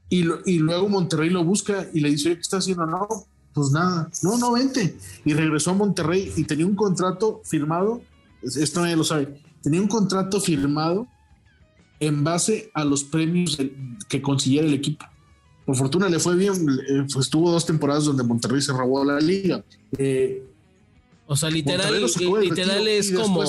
[0.09, 2.85] Y, luego Monterrey lo busca y le dice, ¿qué está haciendo?
[2.85, 3.09] No,
[3.55, 4.98] pues nada, no, no, vente.
[5.24, 8.02] Y regresó a Monterrey y tenía un contrato firmado,
[8.42, 11.07] esto nadie lo sabe, tenía un contrato firmado
[11.98, 13.57] en base a los premios
[14.09, 15.07] que consiguiera el equipo.
[15.64, 16.55] Por fortuna le fue bien,
[16.88, 19.64] eh, pues tuvo dos temporadas donde Monterrey se robó la liga.
[19.96, 20.44] Eh,
[21.27, 22.05] o sea, literal,
[22.41, 23.43] literal es como,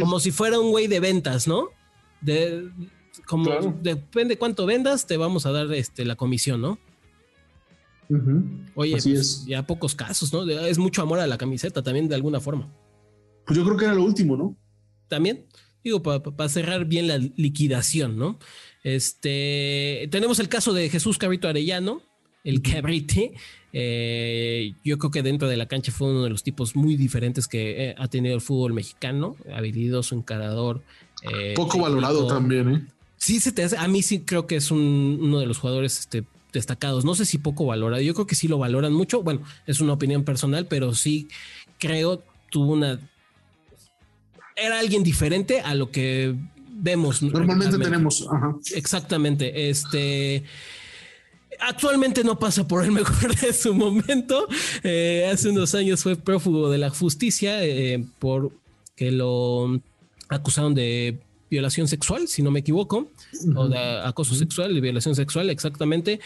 [0.00, 1.68] como si fuera un güey de ventas, ¿no?
[2.20, 2.70] De,
[3.26, 6.78] como depende cuánto vendas, te vamos a dar este, la comisión, ¿no?
[8.74, 10.48] Oye, pues, ya pocos casos, ¿no?
[10.48, 12.70] Es mucho amor a la camiseta también de alguna forma.
[13.46, 14.56] Pues yo creo que era lo último, ¿no?
[15.08, 15.46] También,
[15.82, 18.38] digo, para cerrar bien la liquidación, ¿no?
[18.82, 22.02] Este, tenemos el caso de Jesús Cabrito Arellano,
[22.44, 23.32] el Cabrite,
[23.72, 27.48] eh, yo creo que dentro de la cancha fue uno de los tipos muy diferentes
[27.48, 30.82] que eh, ha tenido el fútbol mexicano, habilidoso, encarador.
[31.22, 32.86] Eh, Poco valorado también, ¿eh?
[33.16, 36.24] Sí, se te hace, a mí sí creo que es uno de los jugadores este,
[36.52, 37.06] destacados.
[37.06, 39.22] No sé si poco valorado, yo creo que sí lo valoran mucho.
[39.22, 41.28] Bueno, es una opinión personal, pero sí
[41.78, 43.00] creo tuvo una...
[44.56, 46.34] Era alguien diferente a lo que
[46.68, 47.22] vemos.
[47.22, 48.28] Normalmente tenemos.
[48.74, 49.70] Exactamente.
[49.70, 50.44] Este
[51.60, 54.46] actualmente no pasa por el mejor de su momento.
[54.82, 58.52] Eh, hace unos años fue prófugo de la justicia eh, por
[58.96, 59.80] que lo
[60.28, 61.18] acusaron de
[61.50, 63.10] violación sexual, si no me equivoco,
[63.54, 66.20] o de acoso sexual y violación sexual, exactamente.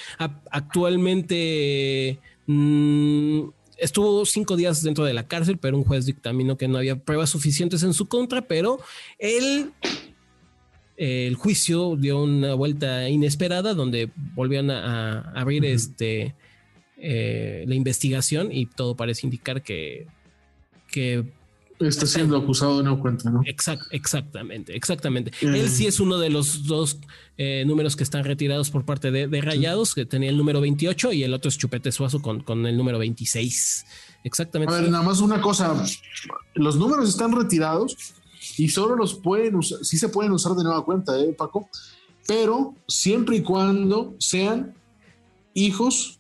[0.50, 3.40] actualmente mm,
[3.76, 7.30] estuvo cinco días dentro de la cárcel, pero un juez dictaminó que no había pruebas
[7.30, 8.80] suficientes en su contra, pero
[9.18, 9.72] él
[10.98, 16.34] el juicio dio una vuelta inesperada donde volvieron a, abrir este
[16.96, 20.08] eh, la investigación y todo parece indicar que,
[20.90, 21.24] que
[21.78, 23.42] está siendo acusado de no cuenta, ¿no?
[23.44, 25.30] exactamente, exactamente.
[25.40, 26.98] Él sí es uno de los dos
[27.36, 31.22] eh, números que están retirados por parte de, Rayados, que tenía el número 28 y
[31.22, 33.86] el otro es Chupete Suazo con, con el número 26.
[34.24, 34.74] Exactamente.
[34.74, 35.80] A ver, nada más una cosa.
[36.54, 38.17] Los números están retirados
[38.56, 41.68] y solo los pueden usar, sí se pueden usar de nueva cuenta, ¿eh, Paco?
[42.26, 44.74] Pero siempre y cuando sean
[45.54, 46.18] hijos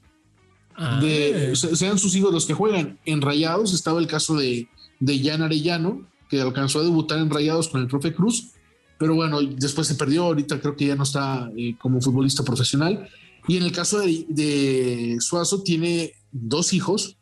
[1.00, 1.56] de, ah.
[1.56, 2.98] sean sus hijos los que juegan.
[3.04, 4.68] En Rayados estaba el caso de,
[5.00, 8.52] de Jan Arellano, que alcanzó a debutar en Rayados con el profe Cruz,
[8.98, 13.08] pero bueno, después se perdió, ahorita creo que ya no está eh, como futbolista profesional.
[13.46, 17.16] Y en el caso de, de, Suazo, tiene dos hijos,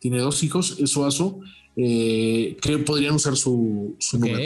[0.00, 1.40] tiene dos hijos, Suazo,
[1.80, 4.38] eh, que podrían usar su, su número.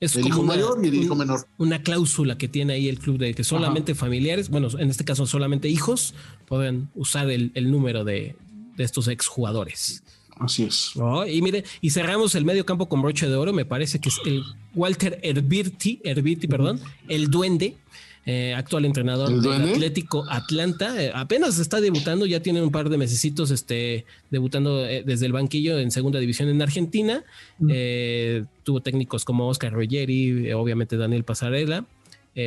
[0.00, 1.46] Es el hijo mayor y el hijo menor.
[1.58, 5.26] Una cláusula que tiene ahí el club de que solamente familiares, bueno, en este caso
[5.26, 6.14] solamente hijos,
[6.46, 8.34] pueden usar el, número de,
[8.76, 10.02] de estos exjugadores.
[10.40, 10.94] Así es.
[11.28, 14.18] y mire, y cerramos el medio campo con broche de oro, me parece que es
[14.24, 14.42] el
[14.74, 17.76] Walter Herbirti, Herbirti, perdón, el duende,
[18.24, 21.02] eh, actual entrenador del Atlético Atlanta.
[21.02, 25.32] Eh, apenas está debutando, ya tiene un par de mesecitos este, debutando eh, desde el
[25.32, 27.24] banquillo en segunda división en Argentina.
[27.58, 31.84] Tuvo técnicos como Oscar Ruggeri, obviamente Daniel Pasarela.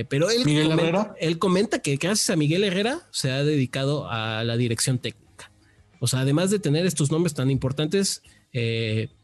[0.07, 4.55] pero él comenta, él comenta que gracias a Miguel Herrera se ha dedicado a la
[4.55, 5.51] dirección técnica.
[5.99, 8.21] O sea, además de tener estos nombres tan importantes,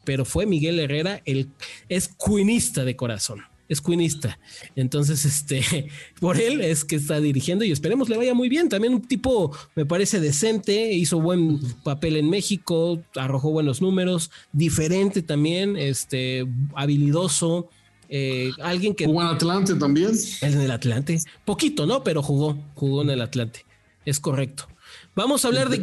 [0.04, 1.48] pero fue Miguel Herrera el
[1.88, 4.38] es cuinista de corazón es.
[4.76, 5.88] Entonces, este,
[6.20, 8.70] por él es que está dirigiendo y esperemos le vaya muy bien.
[8.70, 15.22] También un tipo, me parece decente, hizo buen papel en México, arrojó buenos números, diferente
[15.22, 17.70] también, este, habilidoso.
[18.10, 20.12] Eh, alguien que jugó en Atlante también.
[20.42, 22.04] En el Atlante, poquito, ¿no?
[22.04, 23.66] Pero jugó, jugó en el Atlante.
[24.06, 24.68] Es correcto.
[25.16, 25.78] Vamos a hablar de,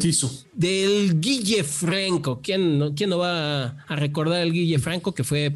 [0.55, 2.40] del Guille Franco.
[2.42, 5.55] ¿Quién no, ¿Quién no va a recordar al Guille Franco que fue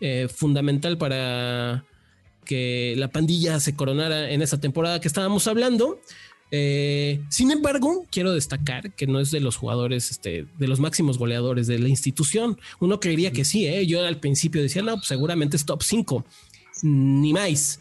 [0.00, 1.84] eh, fundamental para
[2.44, 6.00] que la pandilla se coronara en esa temporada que estábamos hablando.
[6.50, 11.18] Eh, sin embargo, quiero destacar que no es de los jugadores, este, de los máximos
[11.18, 12.58] goleadores de la institución.
[12.80, 13.86] Uno creería que sí, ¿eh?
[13.86, 16.24] yo al principio decía, no, pues seguramente es top 5,
[16.82, 17.80] ni más.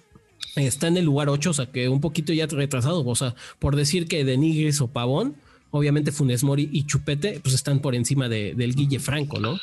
[0.56, 3.06] Está en el lugar 8, o sea que un poquito ya retrasado.
[3.06, 5.36] O sea, por decir que Denigris o Pavón,
[5.72, 9.58] obviamente Funes Mori y Chupete, pues están por encima del Guille Franco, ¿no?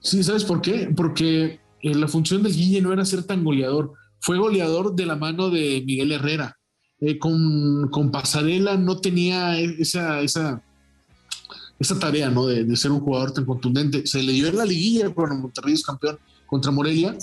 [0.00, 0.90] Sí, ¿sabes por qué?
[0.94, 5.14] Porque eh, la función del Guille no era ser tan goleador, fue goleador de la
[5.14, 6.56] mano de Miguel Herrera.
[6.98, 10.62] Eh, con, con, Pasarela no tenía esa, esa,
[11.78, 12.46] esa tarea ¿no?
[12.46, 14.04] De, ser un jugador tan contundente.
[14.04, 17.16] Se le dio en la liguilla cuando Monterrey es campeón contra Morelia,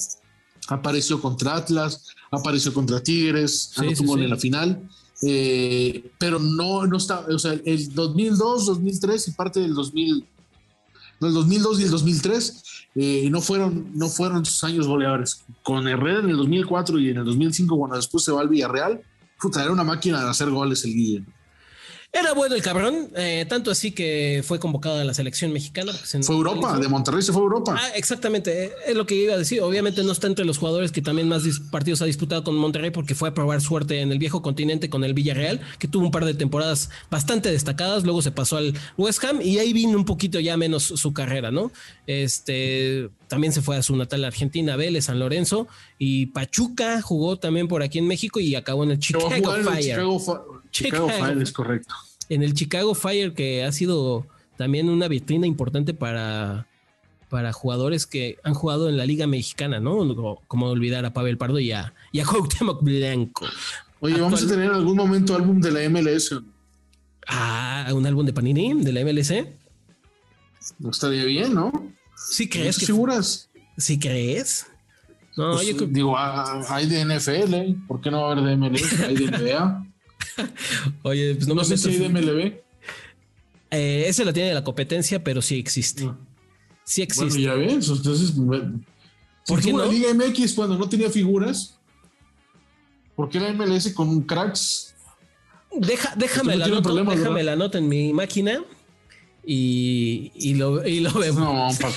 [0.70, 4.88] apareció contra Atlas, apareció contra Tigres, sí, en la final.
[5.24, 10.26] Eh, pero no, no está, o sea, el 2002, 2003 y parte del 2000,
[11.26, 12.64] el 2002 y el 2003
[12.96, 15.44] eh, no, fueron, no fueron sus años goleadores.
[15.64, 19.02] Con Herrera en el 2004 y en el 2005, cuando después se va al Villarreal,
[19.42, 21.26] puta, era una máquina de hacer goles el Guille.
[22.16, 25.92] Era bueno el cabrón, eh, tanto así que fue convocado a la selección mexicana.
[25.94, 27.76] fue Europa, de Monterrey se fue Europa.
[27.76, 29.62] Ah, exactamente, eh, es lo que iba a decir.
[29.62, 33.16] Obviamente no está entre los jugadores que también más partidos ha disputado con Monterrey porque
[33.16, 36.26] fue a probar suerte en el viejo continente con el Villarreal, que tuvo un par
[36.26, 38.04] de temporadas bastante destacadas.
[38.04, 41.50] Luego se pasó al West Ham y ahí vino un poquito ya menos su carrera,
[41.50, 41.72] ¿no?
[42.06, 45.68] Este también se fue a su natal Argentina, Vélez, San Lorenzo
[45.98, 50.00] y Pachuca jugó también por aquí en México y acabó en el Chicago Fire.
[50.70, 51.96] Chicago, Fire es correcto.
[52.30, 56.68] En el Chicago Fire, que ha sido también una vitrina importante para,
[57.28, 60.38] para jugadores que han jugado en la Liga Mexicana, ¿no?
[60.48, 62.26] Como olvidar a Pavel Pardo y a, y a
[62.82, 63.48] Blanco.
[64.00, 66.36] Oye, vamos a tener en algún momento álbum de la MLS.
[67.26, 69.34] Ah, un álbum de Panini de la MLS.
[70.78, 71.72] No estaría bien, ¿no?
[72.16, 72.78] Sí crees.
[72.78, 73.50] Que, seguras?
[73.78, 74.66] ¿Sí crees?
[75.36, 77.76] No, pues, yo digo, ah, hay de NFL, ¿eh?
[77.88, 79.00] ¿por qué no va a haber de MLS?
[79.00, 79.88] Hay de NBA.
[81.04, 82.54] Oye, pues no, no sé si hay de MLB.
[83.72, 86.06] Eh, ese lo tiene la competencia, pero sí existe.
[86.06, 86.18] Ah.
[86.84, 87.26] Sí existe.
[87.26, 88.34] Bueno, ya ves, entonces.
[89.48, 89.80] ¿Por qué no?
[89.80, 91.80] la Liga MX cuando no tenía figuras?
[93.16, 94.94] ¿Por qué la MLS con cracks?
[95.72, 98.64] Deja, déjame la nota, déjame la nota en mi máquina
[99.46, 101.80] y, y, lo, y lo vemos.
[101.80, 101.90] No,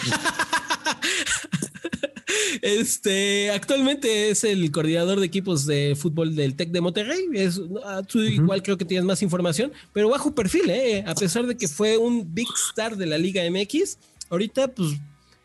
[2.63, 7.27] Este, actualmente es el coordinador de equipos de fútbol del Tec de Monterrey.
[7.33, 11.05] Es, ah, tú igual creo que tienes más información, pero bajo perfil, ¿eh?
[11.07, 13.99] A pesar de que fue un big star de la Liga MX,
[14.31, 14.97] ahorita, pues,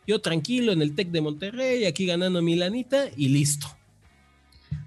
[0.07, 3.67] yo tranquilo en el Tec de Monterrey, aquí ganando Milanita y listo.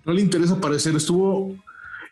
[0.05, 0.97] No le interesa aparecer.
[0.97, 1.57] Estuvo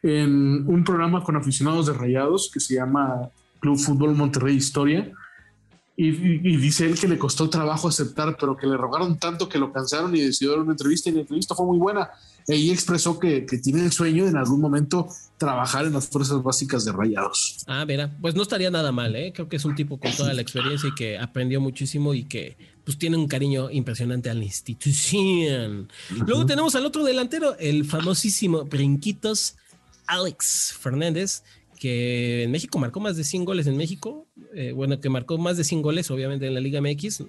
[0.02, 3.30] en un programa con aficionados de Rayados que se llama
[3.62, 5.10] Club Fútbol Monterrey Historia
[5.94, 6.10] y,
[6.56, 10.14] dice él que le costó trabajo aceptar, pero que le rogaron tanto que lo cansaron
[10.16, 12.10] y decidió dar una entrevista y la entrevista fue muy buena.
[12.48, 15.06] Y expresó que, tiene el sueño de en algún momento
[15.38, 17.58] trabajar en las fuerzas básicas de Rayados.
[17.66, 19.32] Ah, mira, pues no estaría nada mal, ¿eh?
[19.32, 22.56] Creo que es un tipo con toda la experiencia y que aprendió muchísimo y que
[22.84, 25.88] pues tiene un cariño impresionante a la institución.
[26.26, 29.56] Luego tenemos al otro delantero, el famosísimo Brinquitos
[30.06, 31.42] Alex Fernández,
[31.82, 34.28] que en México marcó más de 100 goles en México.
[34.54, 37.24] Eh, bueno, que marcó más de 100 goles, obviamente, en la Liga MX.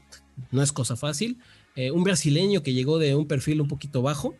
[0.52, 1.39] No es cosa fácil.
[1.76, 4.36] Eh, un brasileño que llegó de un perfil un poquito bajo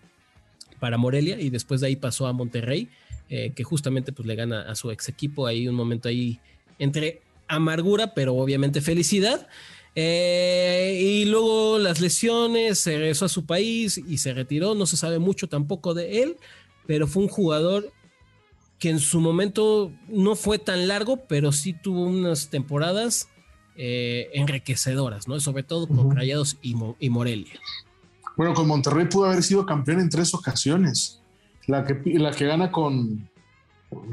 [0.80, 2.90] para Morelia y después de ahí pasó a Monterrey,
[3.28, 5.48] eh, que justamente pues le gana a su ex equipo.
[5.48, 6.40] Ahí un momento ahí
[6.78, 9.48] entre amargura, pero obviamente felicidad.
[9.96, 14.76] y luego las lesiones, se regresó a su país y se retiró.
[14.76, 16.38] No se sabe mucho tampoco de él,
[16.86, 17.92] pero fue un jugador
[18.80, 23.30] que en su momento no fue tan largo, pero sí tuvo unas temporadas
[23.76, 25.40] eh, enriquecedoras, ¿no?
[25.40, 26.76] Sobre todo con Rayados y,
[27.10, 27.54] Morelia.
[28.36, 31.22] Bueno, con Monterrey pudo haber sido campeón en tres ocasiones.
[31.66, 33.30] La que, la que gana con,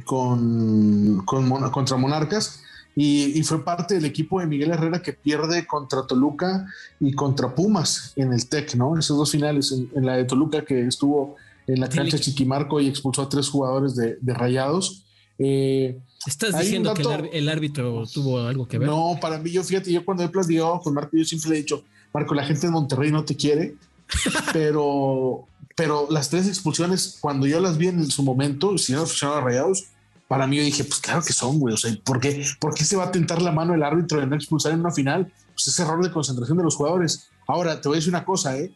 [0.05, 2.63] con, contra Monarcas
[2.97, 6.67] y, fue parte del equipo de Miguel Herrera que pierde contra Toluca
[6.99, 8.99] y contra Pumas en el TEC, ¿no?
[8.99, 11.37] Esos dos finales, en la de Toluca que estuvo
[11.73, 15.05] en la cancha Chiquimarco y expulsó a tres jugadores de, Rayados.
[15.39, 17.03] Eh, ¿Estás diciendo que
[17.33, 18.89] el, árbitro tuvo algo que ver?
[18.89, 21.59] No, para mí, yo fíjate, yo cuando he platicado con Marco, yo siempre le he
[21.61, 23.75] dicho, Marco, la gente de Monterrey no te quiere,
[24.53, 29.45] pero, pero las tres expulsiones, cuando yo las vi en su momento, si no funcionaron
[29.45, 29.85] Rayados,
[30.29, 32.85] para mí yo dije, pues claro que son, güey, o sea, ¿por qué, ¿por qué
[32.85, 35.33] se va a tentar la mano el árbitro de no expulsar en una final?
[35.55, 37.31] Pues es error de concentración de los jugadores.
[37.47, 38.71] Ahora, te voy a decir una cosa, ¿eh?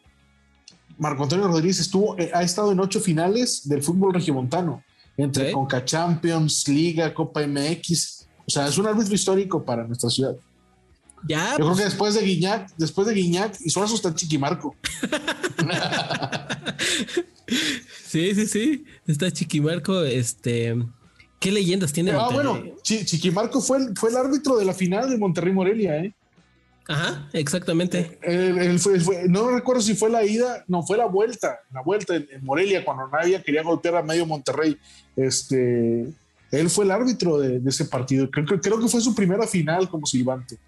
[0.99, 4.83] Marco Antonio Rodríguez estuvo, eh, ha estado en ocho finales del fútbol regiomontano,
[5.17, 8.27] entre Conca Champions, Liga, Copa MX.
[8.47, 10.37] O sea, es un árbitro histórico para nuestra ciudad.
[11.27, 11.53] Ya.
[11.53, 11.79] Yo creo pues.
[11.79, 14.77] que después de Guiñac, después de Guiñac y Suazo está Chiquimarco.
[18.07, 18.85] sí, sí, sí.
[19.07, 20.03] Está Chiquimarco.
[20.03, 20.77] Este.
[21.41, 22.13] ¿Qué leyendas tiene?
[22.13, 26.15] Ah, bueno, Chiquimarco fue el, fue el árbitro de la final de Monterrey Morelia, ¿eh?
[26.87, 28.19] Ajá, exactamente.
[29.29, 33.09] no recuerdo si fue la ida, no, fue la vuelta, la vuelta en, Morelia, cuando
[33.09, 34.77] nadie quería golpear a medio Monterrey.
[35.17, 36.13] Este,
[36.51, 38.31] él fue el árbitro de, ese partido.
[38.31, 40.59] Creo, creo, que fue su primera final como silbante.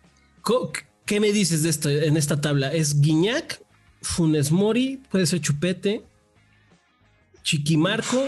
[1.04, 2.72] ¿Qué me dices de esto en esta tabla?
[2.72, 3.62] ¿Es Guiñac,
[4.00, 6.04] Funes Mori, puede ser Chupete,
[7.42, 8.26] Chiquimarco,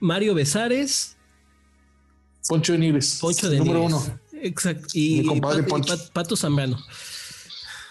[0.00, 1.16] Mario Besares,
[2.48, 4.02] Poncho de Nives, Poncho de número uno.
[4.42, 4.88] Exacto.
[4.94, 5.22] Y,
[6.12, 6.78] Pato, Zambrano.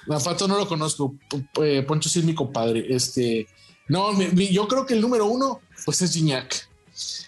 [0.08, 1.16] Pato no lo conozco.
[1.62, 2.86] Eh, Poncho sí es mi compadre.
[2.90, 3.48] Este,
[3.88, 6.68] no, yo creo que el número uno, pues es Gignac.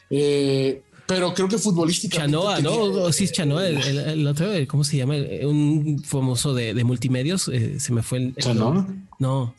[0.10, 2.18] Eh, pero creo que futbolística.
[2.18, 3.12] Chanoa, ¿no?
[3.12, 3.68] Sí, es Chanoa.
[3.68, 5.16] El, otro, ¿cómo se llama?
[5.44, 7.48] Un famoso de, multimedios.
[7.50, 8.36] Eh, se me fue el.
[8.36, 8.88] ¿Chanoa?
[9.20, 9.54] No.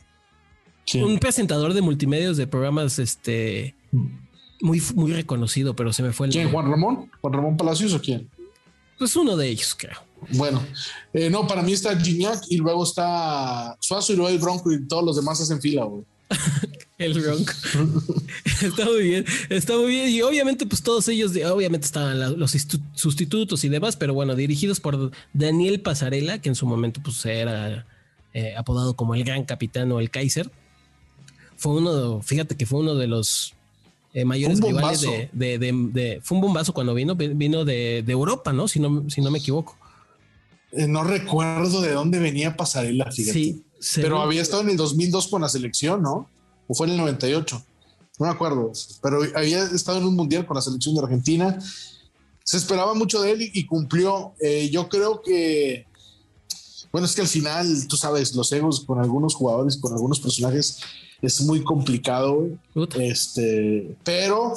[0.94, 3.74] Un presentador de multimedios de programas, este.
[4.60, 6.32] Muy, muy reconocido, pero se me fue el.
[6.32, 6.50] ¿Quién?
[6.50, 7.10] ¿Juan Ramón?
[7.20, 8.28] ¿Juan Ramón Palacios o quién?
[8.98, 9.98] Pues uno de ellos, creo.
[10.30, 10.64] Bueno,
[11.12, 14.86] eh, no, para mí está Gignac y luego está Suazo y luego el Bronco y
[14.86, 16.04] todos los demás hacen fila, güey.
[16.98, 17.52] el Bronco.
[18.62, 20.08] está muy bien, está muy bien.
[20.08, 22.56] Y obviamente, pues todos ellos, obviamente estaban los
[22.94, 27.86] sustitutos y demás, pero bueno, dirigidos por Daniel Pasarela, que en su momento pues era
[28.34, 30.50] eh, apodado como el gran capitán o el Kaiser.
[31.56, 33.54] Fue uno, fíjate que fue uno de los
[34.14, 35.00] eh, mayores rivales
[35.32, 38.68] de, de, Fue un bombazo cuando vino, vino de, Europa, ¿no?
[38.68, 39.76] Si no, si no me equivoco.
[40.72, 43.32] Eh, no recuerdo de dónde venía Pasarela, fíjate.
[43.32, 43.64] Sí,
[43.96, 46.28] pero había estado en el 2002 con la selección, ¿no?
[46.68, 47.62] O fue en el 98.
[48.18, 48.70] No me acuerdo,
[49.02, 51.58] pero había estado en un mundial con la selección de Argentina.
[52.44, 54.34] Se esperaba mucho de él y, cumplió.
[54.40, 55.86] Eh, yo creo que,
[56.92, 60.80] bueno, es que al final, tú sabes, los egos con algunos jugadores, con algunos personajes,
[61.22, 62.48] es muy complicado.
[62.98, 64.54] Este, pero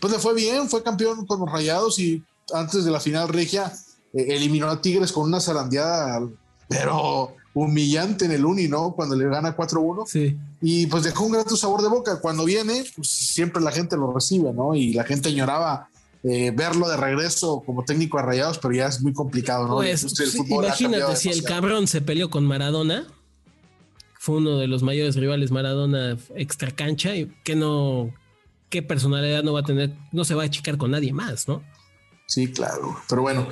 [0.00, 3.72] pues le fue bien, fue campeón con los Rayados y antes de la final regia
[4.14, 6.26] eh, eliminó a Tigres con una zarandeada,
[6.68, 8.92] pero humillante en el Uni, ¿no?
[8.92, 10.06] Cuando le gana 4-1.
[10.06, 10.38] Sí.
[10.62, 12.20] Y pues dejó un grato sabor de boca.
[12.20, 14.74] Cuando viene, pues siempre la gente lo recibe, ¿no?
[14.74, 15.88] Y la gente añoraba
[16.22, 19.76] eh, verlo de regreso como técnico a Rayados, pero ya es muy complicado, ¿no?
[19.76, 20.06] Pues,
[20.48, 23.06] imagínate si el cabrón se peleó con Maradona
[24.20, 28.12] fue uno de los mayores rivales Maradona extra cancha y que no,
[28.68, 31.64] qué personalidad no va a tener, no se va a achicar con nadie más, ¿no?
[32.26, 32.98] Sí, claro.
[33.08, 33.48] Pero bueno,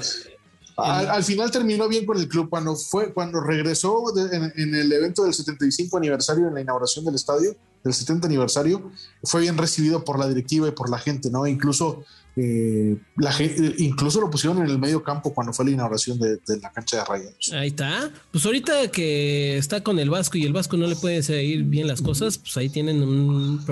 [0.77, 5.33] al, final terminó bien con el club cuando fue, cuando regresó en, el evento del
[5.33, 8.91] 75 aniversario, en la inauguración del estadio, del 70 aniversario,
[9.23, 11.47] fue bien recibido por la directiva y por la gente, ¿no?
[11.47, 12.05] Incluso
[12.37, 13.35] eh, la
[13.79, 17.05] incluso lo pusieron en el medio campo cuando fue la inauguración de, la cancha de
[17.05, 17.53] Rayados.
[17.53, 18.13] Ahí está.
[18.31, 21.89] Pues ahorita que está con el Vasco y el Vasco no le puede seguir bien
[21.89, 23.65] las cosas, pues ahí tienen un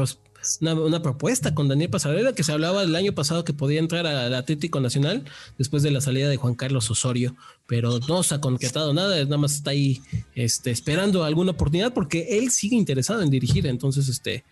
[0.61, 4.35] una, propuesta con Daniel Pasarela que se hablaba el año pasado que podía entrar al
[4.35, 5.25] Atlético Nacional
[5.59, 7.37] después de la salida de Juan Carlos Osorio,
[7.67, 10.01] pero no se ha concretado nada, nada más está ahí
[10.35, 14.45] este, esperando alguna oportunidad porque él sigue interesado en dirigir, entonces este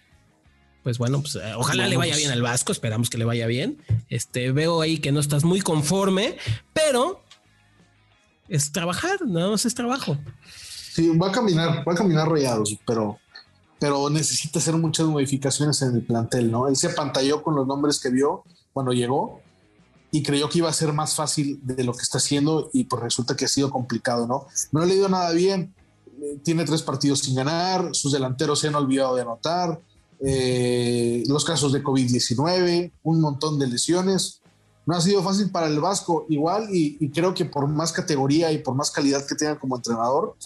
[0.83, 3.83] pues bueno, pues eh, ojalá le vaya bien al Vasco, esperamos que le vaya bien.
[4.11, 6.37] Este veo ahí que no estás muy conforme,
[6.75, 7.25] pero
[8.49, 10.19] es trabajar, nada más es trabajo.
[10.95, 13.19] Sí, va a caminar, va a caminar rayados, pero
[13.85, 16.69] pero necesita hacer muchas modificaciones en el plantel, ¿no?
[16.69, 19.43] Él se pantalló con los nombres que vio cuando llegó
[20.11, 23.03] y creyó que iba a ser más fácil de lo que está haciendo y pues
[23.03, 24.47] resulta que ha sido complicado, ¿no?
[24.73, 25.75] No ha leído nada bien,
[26.19, 29.79] eh, tiene tres partidos sin ganar, sus delanteros se han olvidado de anotar,
[30.25, 34.41] eh, los casos de COVID-19, un montón de lesiones.
[34.87, 38.51] No ha sido fácil para el Vasco igual y, y creo que por más categoría
[38.51, 40.37] y por más calidad que tenga como entrenador,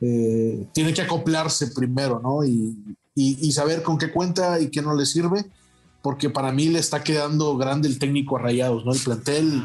[0.00, 2.44] eh, tiene que acoplarse primero, ¿no?
[2.44, 2.96] Y,
[3.52, 5.44] saber con qué cuenta y qué no le sirve,
[6.00, 8.92] porque para mí le está quedando grande el técnico a Rayados, ¿no?
[8.92, 9.62] El plantel,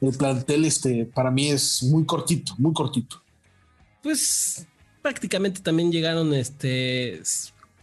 [0.00, 3.22] el plantel, este, para mí es muy cortito, muy cortito.
[4.02, 4.66] Pues
[5.00, 7.22] prácticamente también llegaron, este,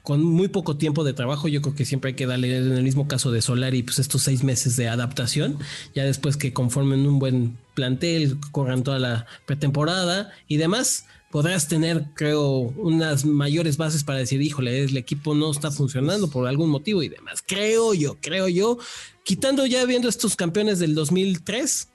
[0.04, 1.48] con muy poco tiempo de trabajo.
[1.48, 4.24] Yo creo que siempre hay que darle, en el mismo caso de Solari, pues estos
[4.24, 5.60] seis meses de adaptación,
[5.94, 12.06] ya después que conformen un buen plantel, corran toda la pretemporada y demás podrás tener,
[12.16, 17.04] creo, unas mayores bases para decir, híjole, el equipo no está funcionando por algún motivo
[17.04, 17.44] y demás.
[17.46, 18.78] Creo yo, creo yo.
[19.24, 21.90] Quitando ya viendo estos campeones del 2003,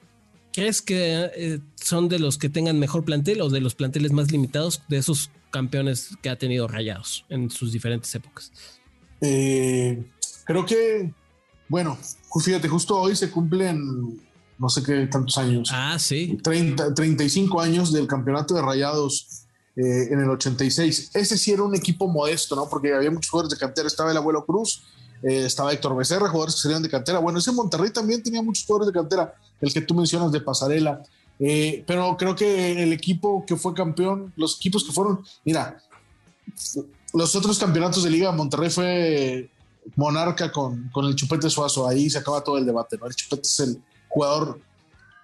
[0.53, 4.31] ¿crees que eh, son de los que tengan mejor plantel o de los planteles más
[4.31, 8.53] limitados de esos campeones que ha tenido Rayados en sus diferentes épocas?
[9.21, 10.05] Eh,
[10.45, 11.13] creo que,
[11.69, 11.99] bueno,
[12.41, 14.21] fíjate, justo hoy se cumplen
[14.59, 15.71] no sé qué tantos años.
[15.73, 16.39] Ah, sí.
[16.43, 19.45] 30, 35 años del campeonato de Rayados
[19.77, 21.11] eh, en el 86.
[21.15, 22.69] Ese sí era un equipo modesto, ¿no?
[22.69, 23.89] Porque había muchos jugadores de cantera.
[23.89, 24.83] Estaba el abuelo Cruz,
[25.23, 27.19] eh, estaba Héctor Becerra, jugadores que serían de cantera.
[27.19, 31.03] Bueno, ese Monterrey también tenía muchos jugadores de cantera, el que tú mencionas de Pasarela.
[31.41, 35.79] Eh, pero creo que el equipo que fue campeón, los equipos que fueron, mira,
[37.13, 39.51] los otros campeonatos de Liga Monterrey fue
[39.97, 41.89] Monarca con, con el Chupete Suazo.
[41.89, 43.07] Ahí se acaba todo el debate, ¿no?
[43.07, 43.83] El Chupete es el
[44.15, 44.61] jugador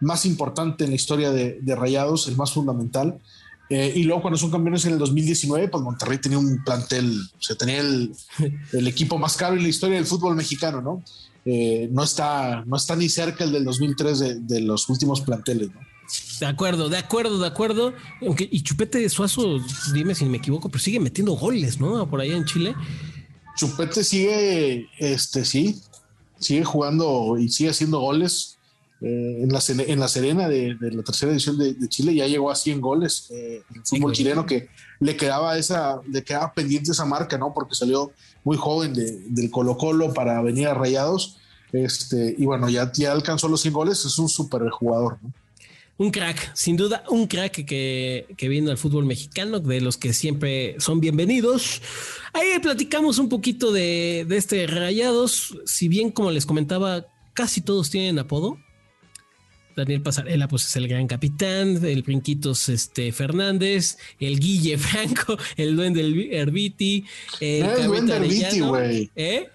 [0.00, 3.20] más importante en la historia de, Rayados, el más fundamental.
[3.68, 7.42] Eh, y luego cuando son campeones en el 2019, pues Monterrey tenía un plantel, o
[7.42, 7.80] sea, tenía
[8.72, 11.04] el, equipo más caro en la historia del fútbol mexicano, ¿no?
[11.44, 15.80] Eh, no, está, no está ni cerca el del 2003 de, los últimos planteles, ¿no?
[16.40, 17.94] De acuerdo, de acuerdo, de acuerdo.
[18.26, 19.60] Aunque, y Chupete de Suazo,
[19.92, 22.10] dime si me equivoco, pero sigue metiendo goles, ¿no?
[22.10, 22.74] Por allá en Chile.
[23.56, 25.80] Chupete sigue, este, sí,
[26.40, 28.58] sigue jugando y sigue haciendo goles.
[29.02, 32.54] Eh, en, la, en la Serena de, la tercera edición de, Chile ya llegó a
[32.54, 37.38] 100 goles eh, el fútbol chileno que le quedaba esa le quedaba pendiente esa marca
[37.38, 38.12] no porque salió
[38.44, 41.38] muy joven del Colo Colo para venir a Rayados
[41.72, 45.16] este y bueno ya, ya alcanzó los 100 goles es un súper jugador
[45.96, 50.14] un crack, sin duda, un crack que, que vino al fútbol mexicano, de los que
[50.14, 51.82] siempre son bienvenidos.
[52.32, 57.90] Ahí platicamos un poquito de, de este Rayados, si bien como les comentaba, casi todos
[57.90, 58.56] tienen apodo,
[59.80, 65.74] Daniel Pasarela, pues es el gran capitán, el Brinquitos este, Fernández, el Guille Franco, el
[65.74, 67.04] Duende Herbiti,
[67.40, 69.10] el no era el Duende Herbiti, güey.
[69.16, 69.48] ¿Eh?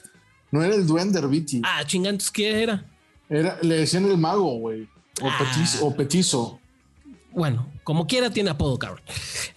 [0.51, 1.61] No era el Duende Herbiti.
[1.63, 2.85] Ah, chingantos, ¿qué era?
[3.29, 3.59] era?
[3.61, 4.87] Le decían el mago, güey.
[5.21, 5.95] O, ah.
[5.95, 6.59] petizo,
[7.31, 9.03] Bueno, como quiera tiene apodo, cabrón.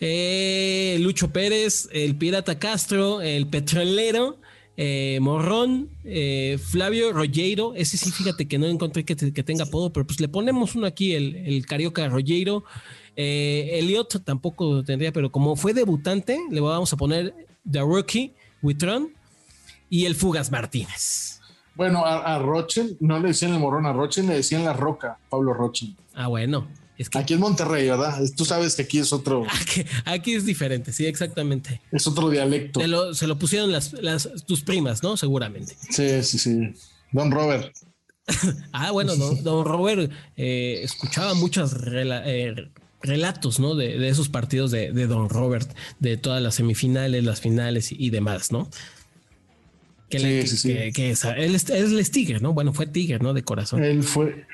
[0.00, 4.38] Eh, Lucho Pérez, el Pirata Castro, el Petrolero,
[4.80, 10.06] eh, Morrón, eh, Flavio Rollero, ese sí, fíjate que no encontré que, tenga apodo, pero
[10.06, 12.62] pues le ponemos uno aquí, el, Carioca Rollero.
[13.16, 17.34] Eh, Elliot tampoco tendría, pero como fue debutante, le vamos a poner
[17.68, 19.08] The Rookie, Witron
[19.90, 21.40] y el Fugas Martínez.
[21.74, 25.18] Bueno, a, a Rochen no le decían el morrón, a Rochen le decían la roca,
[25.28, 25.96] Pablo Rochen.
[26.14, 26.68] Ah, bueno.
[27.14, 28.20] Aquí en Monterrey, ¿verdad?
[28.36, 29.46] Tú sabes que aquí es otro.
[30.04, 31.80] Aquí, es diferente, sí, exactamente.
[31.92, 32.80] Es otro dialecto.
[33.14, 33.92] se lo pusieron las,
[34.46, 35.16] tus primas, ¿no?
[35.16, 35.76] Seguramente.
[35.90, 36.74] Sí, sí, sí.
[37.12, 37.72] Don Robert.
[38.72, 42.68] ah, bueno, don, Robert eh, escuchaba muchas eh,
[43.02, 43.74] relatos, ¿no?
[43.74, 48.68] De, esos partidos de, Don Robert, de todas las semifinales, las finales y, demás, ¿no?
[50.10, 52.54] Que, sí, sí, que, él, es, Tigre, ¿no?
[52.54, 53.34] Bueno, fue Tigre, ¿no?
[53.34, 53.84] De corazón.
[53.84, 54.46] Él fue,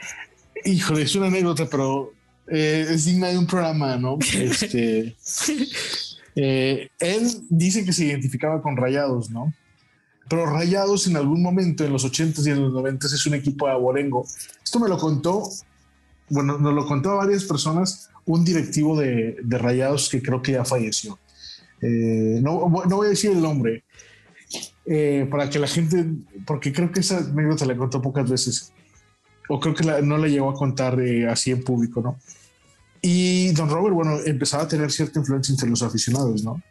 [0.65, 2.13] híjole, es una anécdota, pero
[2.49, 4.19] eh, es digna de un programa, ¿no?
[4.35, 5.17] Este,
[6.37, 9.53] eh, él dice que se identificaba con Rayados, ¿no?
[10.29, 13.67] Pero Rayados en algún momento, en los 80s y en los 90s, es un equipo
[13.67, 14.27] de abolengo.
[14.63, 15.43] Esto me lo contó,
[16.31, 20.65] bueno, nos lo contó a varias personas un directivo de, Rayados que creo que ya
[20.65, 21.19] falleció.
[21.83, 23.85] Eh, no, no, voy a decir el nombre,
[24.87, 26.07] eh, para que la gente,
[26.47, 28.73] porque creo que esa anécdota la contó pocas veces,
[29.49, 32.19] o creo que no la llegó a contar eh, así en público, ¿no?
[33.03, 36.63] Y don Robert, bueno, empezaba a tener cierta influencia entre los aficionados, ¿no?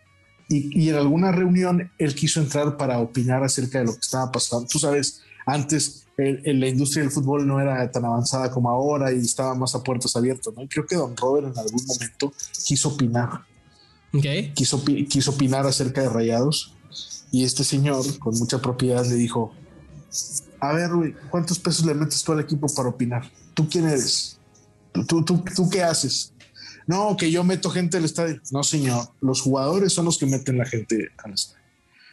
[0.50, 4.32] Y, y, en alguna reunión él quiso entrar para opinar acerca de lo que estaba
[4.32, 4.68] pasando.
[4.68, 9.20] Tú sabes, antes en la industria del fútbol no era tan avanzada como ahora y
[9.20, 10.68] estaba más a puertas abiertas, ¿no?
[10.68, 12.32] creo que Don Robert en algún momento
[12.66, 13.42] quiso opinar.
[14.54, 16.76] Quiso, quiso opinar acerca de Rayados
[17.32, 19.52] y este señor con mucha propiedad le dijo,
[20.70, 20.92] a ver,
[21.30, 23.30] ¿cuántos pesos le metes tú al equipo para opinar?
[23.54, 24.38] ¿Tú quién eres?
[24.94, 26.32] ¿Tú, tú, tú, qué haces?
[26.88, 28.40] No, que yo meto gente al estadio.
[28.52, 31.64] No, señor, los jugadores son los que meten la gente al estadio.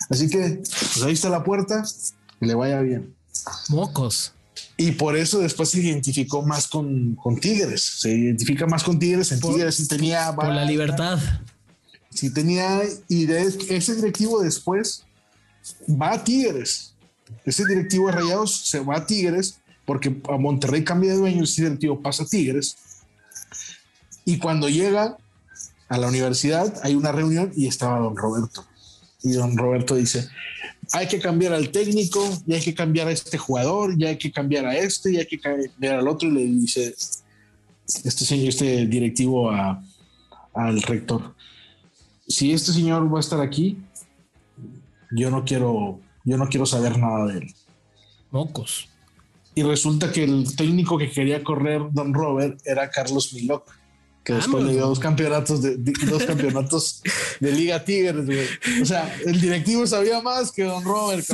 [0.08, 1.84] Así que, pues ahí está la puerta,
[2.40, 3.14] que le vaya bien.
[3.68, 4.32] Mocos.
[4.76, 7.82] Y por eso después se identificó más con, Tigres.
[7.82, 9.30] Se identifica más con Tigres.
[9.30, 10.34] En Tigres sí tenía.
[10.34, 11.20] Por la libertad.
[12.10, 12.80] Sí tenía.
[13.06, 15.04] Y de ese directivo después
[15.88, 16.94] va a Tigres.
[17.44, 21.44] Ese directivo de Rayados se va a Tigres porque a Monterrey cambia de dueño.
[21.44, 22.76] Ese directivo pasa a Tigres.
[24.24, 25.16] Y cuando llega
[25.88, 28.64] a la universidad, hay una reunión y estaba don Roberto.
[29.22, 30.28] Y don Roberto dice:
[30.92, 34.30] hay que cambiar al técnico, y hay que cambiar a este jugador, ya hay que
[34.30, 36.28] cambiar a este, y hay que cambiar al otro.
[36.28, 36.94] Y le dice
[37.86, 41.34] este señor, este directivo al rector:
[42.28, 43.78] Si este señor va a estar aquí,
[45.10, 47.54] yo no quiero, yo no quiero saber nada de él.
[48.30, 48.88] Mocos.
[49.54, 53.80] Y resulta que el técnico que quería correr Don Robert era Carlos Milok
[54.22, 55.76] que después le dio dos campeonatos de,
[56.08, 57.02] dos campeonatos
[57.40, 58.46] de Liga Tigres, güey.
[58.82, 61.24] O sea, el directivo sabía más que Don Robert.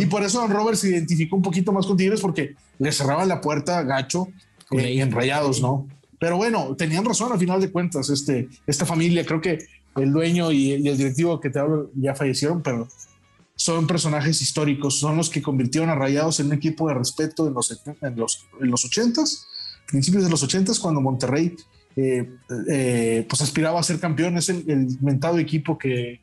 [0.00, 3.28] y por eso Don Robert se identificó un poquito más con Tigres porque le cerraban
[3.28, 4.28] la puerta a gacho
[4.72, 5.86] eh, en rayados, ¿no?
[6.18, 8.10] Pero bueno, tenían razón al final de cuentas.
[8.10, 9.58] Este, esta familia, creo que
[9.96, 12.88] el dueño y, el directivo que te hablo ya fallecieron, pero
[13.54, 17.54] son personajes históricos, son los que convirtieron a Rayados en un equipo de respeto en
[17.54, 19.44] los, en los, en los 80s,
[19.86, 21.54] principios de los 80s, cuando Monterrey
[21.94, 22.26] eh,
[22.70, 24.38] eh, pues aspiraba a ser campeón.
[24.38, 24.64] Es el,
[25.00, 26.20] mentado equipo que,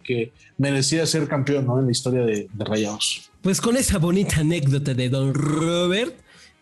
[0.58, 1.80] merecía ser campeón ¿no?
[1.80, 3.30] en la historia de, Rayados.
[3.42, 6.16] Pues con esa bonita anécdota de Don Robert,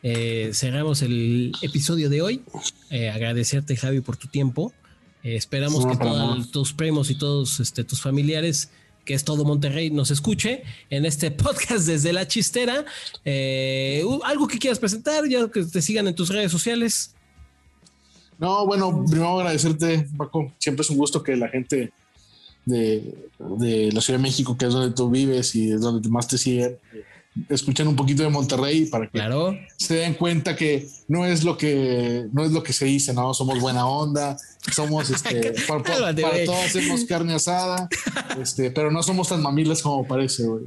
[0.04, 2.44] eh, cerramos el episodio de hoy.
[2.92, 4.74] agradecerte, Javi, por tu tiempo.
[5.24, 8.72] esperamos que todos tus primos y todos este, tus familiares
[9.08, 12.86] que es todo Monterrey, nos escuche en este podcast desde la chistera.
[14.26, 17.16] algo que quieras presentar, ya que te sigan en tus redes sociales.
[18.38, 20.52] No, bueno, primero agradecerte, Paco.
[20.60, 21.92] Siempre es un gusto que la gente
[22.66, 26.38] de, la Ciudad de México, que es donde tú vives y es donde más te
[26.38, 26.78] siguen,
[27.50, 29.22] escuchen un poquito de Monterrey para que
[29.78, 33.34] se den cuenta que no es lo que no es lo que se dice, no
[33.34, 34.38] somos buena onda,
[34.74, 36.16] somos este para,
[36.46, 37.90] todos hacemos carne asada,
[38.42, 40.66] este, pero no somos tan mamilas como parece, güey.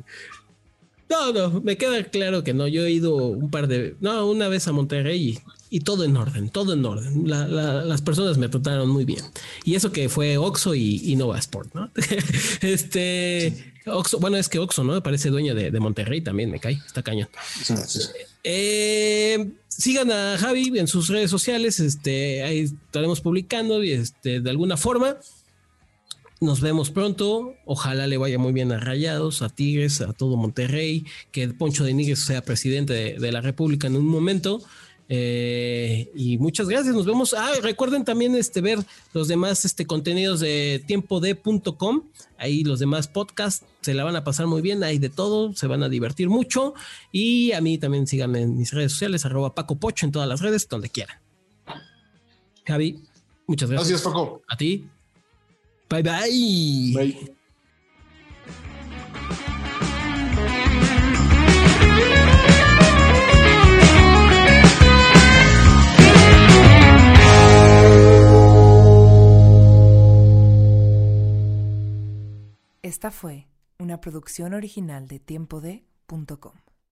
[1.09, 2.69] No, no, me queda claro que no.
[2.69, 5.41] Yo he ido un par de, no, una vez a Monterrey
[5.71, 7.23] y, todo en orden, todo en orden.
[7.27, 9.25] las personas me trataron muy bien.
[9.65, 11.91] Y eso que fue Oxo y, Nova Sport, ¿no?
[12.61, 15.03] este, Oxo, bueno, es que Oxo, ¿no?
[15.03, 17.29] Parece dueño de, Monterrey también, me cae, está cañón.
[18.45, 24.77] Eh, sigan a Javi en sus redes sociales, este, ahí estaremos publicando este, de alguna
[24.77, 25.17] forma.
[26.41, 27.55] Nos vemos pronto.
[27.67, 31.05] Ojalá le vaya muy bien a Rayados, a Tigres, a todo Monterrey.
[31.33, 34.63] Que Poncho de Níguez sea presidente de, la República en un momento.
[35.13, 36.95] Eh, y muchas gracias.
[36.95, 37.35] Nos vemos.
[37.35, 38.79] Ah, recuerden también este, ver
[39.13, 42.05] los demás este, contenidos de tiempode.com.
[42.39, 44.85] Ahí los demás podcasts se la van a pasar muy bien.
[44.85, 45.53] Hay de todo.
[45.53, 46.75] Se van a divertir mucho.
[47.11, 50.41] Y a mí también síganme en mis redes sociales, arroba Paco Pocho en todas las
[50.41, 51.19] redes, donde quieran.
[52.65, 53.03] Javi,
[53.49, 53.89] muchas gracias.
[53.89, 54.43] Gracias, Paco.
[54.47, 54.87] A ti.
[55.89, 56.93] Bye bye.
[56.95, 57.40] Bye.
[72.91, 73.47] Esta fue
[73.79, 76.55] una producción original de tiempo de.com.